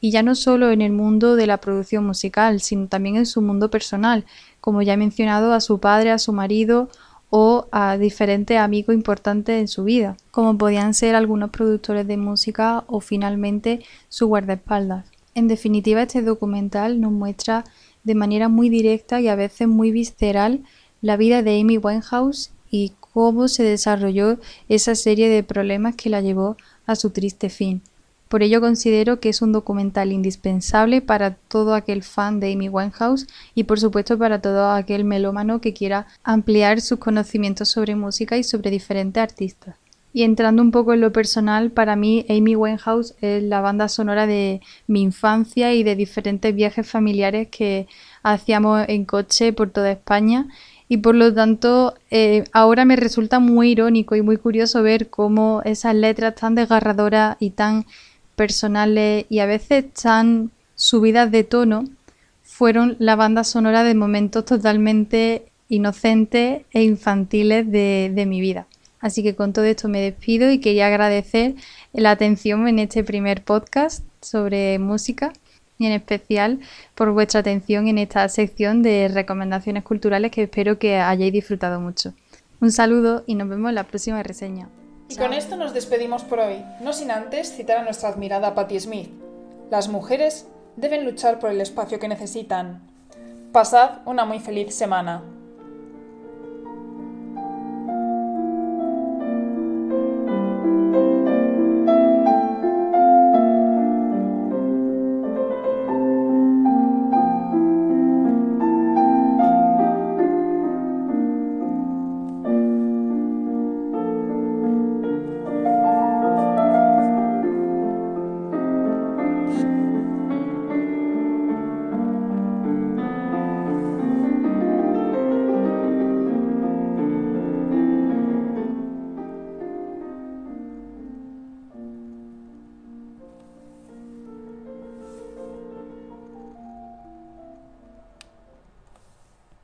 Y 0.01 0.11
ya 0.11 0.25
no 0.25 0.35
solo 0.35 0.73
en 0.73 0.83
el 0.83 0.91
mundo 0.91 1.37
de 1.37 1.47
la 1.47 1.59
producción 1.59 2.05
musical, 2.05 2.61
sino 2.61 2.89
también 2.89 3.17
en 3.17 3.27
su 3.27 3.43
mundo 3.43 3.71
personal, 3.71 4.25
como 4.61 4.83
ya 4.83 4.95
he 4.95 4.97
mencionado 4.97 5.53
a 5.53 5.61
su 5.61 5.79
padre, 5.79 6.11
a 6.11 6.19
su 6.19 6.33
marido 6.33 6.89
o 7.37 7.67
a 7.73 7.99
diferentes 7.99 8.57
amigos 8.57 8.95
importantes 8.95 9.61
en 9.61 9.67
su 9.67 9.83
vida, 9.83 10.17
como 10.31 10.57
podían 10.57 10.95
ser 10.95 11.17
algunos 11.17 11.51
productores 11.51 12.07
de 12.07 12.17
música 12.17 12.85
o 12.87 13.01
finalmente 13.01 13.81
su 14.09 14.29
guardaespaldas. 14.29 15.07
En 15.35 15.49
definitiva, 15.49 16.03
este 16.03 16.23
documental 16.23 17.01
nos 17.01 17.11
muestra 17.11 17.65
de 18.05 18.15
manera 18.15 18.49
muy 18.49 18.69
directa 18.69 19.21
y 19.21 19.27
a 19.27 19.35
veces 19.35 19.67
muy 19.67 19.91
visceral 19.91 20.63
la 21.03 21.17
vida 21.17 21.43
de 21.43 21.61
Amy 21.61 21.77
Winehouse 21.77 22.53
y 22.71 22.93
cómo 23.01 23.49
se 23.49 23.65
desarrolló 23.65 24.39
esa 24.69 24.95
serie 24.95 25.29
de 25.29 25.43
problemas 25.43 25.97
que 25.97 26.11
la 26.11 26.21
llevó 26.21 26.57
a 26.87 26.95
su 26.95 27.11
triste 27.11 27.49
fin. 27.51 27.83
Por 28.29 28.43
ello 28.43 28.61
considero 28.61 29.21
que 29.21 29.29
es 29.29 29.43
un 29.43 29.53
documental 29.53 30.13
indispensable 30.13 31.01
para 31.01 31.35
todo 31.35 31.75
aquel 31.75 32.03
fan 32.03 32.41
de 32.41 32.53
Amy 32.53 32.69
Winehouse 32.69 33.27
y 33.55 33.65
por 33.65 33.79
supuesto 33.79 34.19
para 34.19 34.41
todo 34.41 34.71
aquel 34.71 35.05
melómano 35.05 35.61
que 35.61 35.73
quiera 35.73 36.07
ampliar 36.23 36.81
sus 36.81 36.99
conocimientos 36.99 37.69
sobre 37.69 37.95
música 37.95 38.37
y 38.37 38.45
sobre 38.45 38.71
diferentes 38.71 39.23
artistas. 39.23 39.77
Y 40.13 40.23
entrando 40.23 40.63
un 40.63 40.71
poco 40.71 40.95
en 40.95 41.01
lo 41.01 41.13
personal, 41.13 41.73
para 41.73 41.97
mí 41.97 42.25
Amy 42.29 42.55
Winehouse 42.55 43.15
es 43.21 43.43
la 43.43 43.61
banda 43.61 43.89
sonora 43.89 44.29
de 44.29 44.61
mi 44.87 45.03
infancia 45.03 45.75
y 45.75 45.83
de 45.83 45.97
diferentes 45.97 46.55
viajes 46.55 46.89
familiares 46.89 47.49
que 47.51 47.89
hacíamos 48.23 48.85
en 48.89 49.05
coche 49.07 49.53
por 49.53 49.71
toda 49.71 49.91
España 49.91 50.47
y 50.89 50.99
por 50.99 51.17
lo 51.17 51.35
tanto 51.35 51.95
eh, 52.11 52.45
ahora 52.53 52.85
me 52.85 52.95
resulta 52.95 53.41
muy 53.41 53.71
irónico 53.71 54.15
y 54.15 54.23
muy 54.23 54.37
curioso 54.37 54.83
ver 54.83 55.11
cómo 55.11 55.63
esas 55.65 55.97
letras 55.97 56.37
tan 56.37 56.55
desgarradoras 56.55 57.37
y 57.41 57.51
tan 57.51 57.85
personales 58.37 59.27
y 59.29 59.39
a 59.41 59.47
veces 59.47 59.93
tan 59.93 60.51
subidas 60.75 61.31
de 61.31 61.45
tono 61.45 61.85
fueron 62.43 62.97
la 62.99 63.17
banda 63.17 63.45
sonora 63.45 63.85
de 63.85 63.95
momentos 63.95 64.45
totalmente 64.45 65.47
inocentes 65.69 66.63
e 66.73 66.83
infantiles 66.83 67.71
de, 67.71 68.13
de 68.15 68.27
mi 68.27 68.41
vida. 68.41 68.67
Así 69.01 69.23
que 69.23 69.35
con 69.35 69.53
todo 69.53 69.65
esto 69.65 69.89
me 69.89 70.01
despido 70.01 70.51
y 70.51 70.61
quería 70.61 70.87
agradecer 70.87 71.55
la 71.93 72.11
atención 72.11 72.69
en 72.69 72.79
este 72.79 73.05
primer 73.05 73.45
podcast 73.45 74.05
sobre 74.21 74.79
música 74.79 75.33
y 75.79 75.87
en 75.87 75.93
especial 75.93 76.61
por 76.95 77.13
vuestra 77.13 77.41
atención 77.41 77.89
en 77.89 77.99
esta 77.99 78.29
sección 78.29 78.83
de 78.83 79.09
recomendaciones 79.13 79.83
culturales 79.83 80.31
que 80.31 80.45
espero 80.45 80.79
que 80.79 80.97
hayáis 80.97 81.33
disfrutado 81.33 81.81
mucho. 81.81 82.15
Un 82.61 82.73
saludo 82.73 83.25
y 83.27 83.35
nos 83.35 83.49
vemos 83.49 83.69
en 83.69 83.75
la 83.75 83.85
próxima 83.85 84.23
reseña. 84.23 84.69
Y 85.09 85.17
con 85.17 85.35
esto 85.35 85.57
nos 85.57 85.75
despedimos 85.75 86.23
por 86.25 86.41
hoy, 86.41 86.65
no 86.81 86.93
sin 86.93 87.11
antes 87.11 87.55
citar 87.55 87.79
a 87.79 87.83
nuestra 87.83 88.09
admirada 88.09 88.55
Patti 88.55 88.81
Smith. 88.81 89.11
Las 89.71 89.89
mujeres 89.89 90.47
deben 90.77 91.05
luchar 91.05 91.39
por 91.39 91.51
el 91.51 91.61
espacio 91.61 91.99
que 91.99 92.09
necesitan. 92.09 92.81
Pasad 93.53 93.99
una 94.07 94.25
muy 94.25 94.41
feliz 94.41 94.75
semana. 94.75 95.23